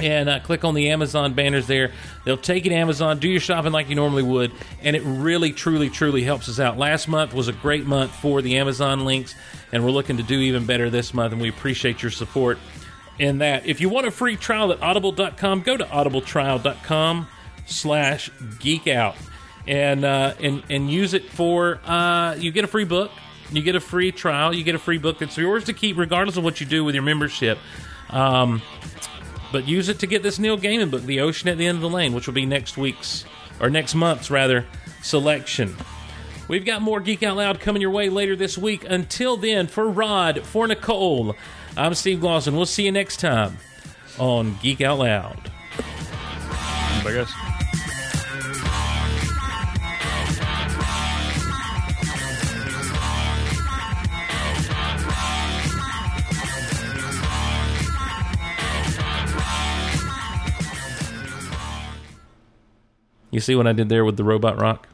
[0.01, 1.93] and uh, click on the Amazon banners there.
[2.25, 4.53] They'll take you to Amazon, do your shopping like you normally would,
[4.83, 6.79] and it really, truly, truly helps us out.
[6.79, 9.35] Last month was a great month for the Amazon links,
[9.73, 12.59] and we're looking to do even better this month, and we appreciate your support
[13.19, 13.67] in that.
[13.67, 17.27] If you want a free trial at audible.com, go to audibletrial.com
[17.67, 19.17] slash geek out
[19.67, 23.11] and, uh, and, and use it for, uh, you get a free book,
[23.51, 26.37] you get a free trial, you get a free book that's yours to keep regardless
[26.37, 27.59] of what you do with your membership.
[28.11, 28.63] Um,
[29.53, 31.83] but use it to get this Neil Gaiman book, The Ocean at the End of
[31.83, 33.25] the Lane, which will be next week's,
[33.61, 34.67] or next month's rather,
[35.03, 35.77] selection.
[36.49, 38.85] We've got more Geek Out Loud coming your way later this week.
[38.89, 41.35] Until then, for Rod, for Nicole,
[41.77, 42.55] I'm Steve Glosson.
[42.55, 43.59] We'll see you next time
[44.19, 45.51] on Geek Out Loud.
[47.05, 47.48] Bye, guys.
[63.31, 64.89] You see what I did there with the robot rock?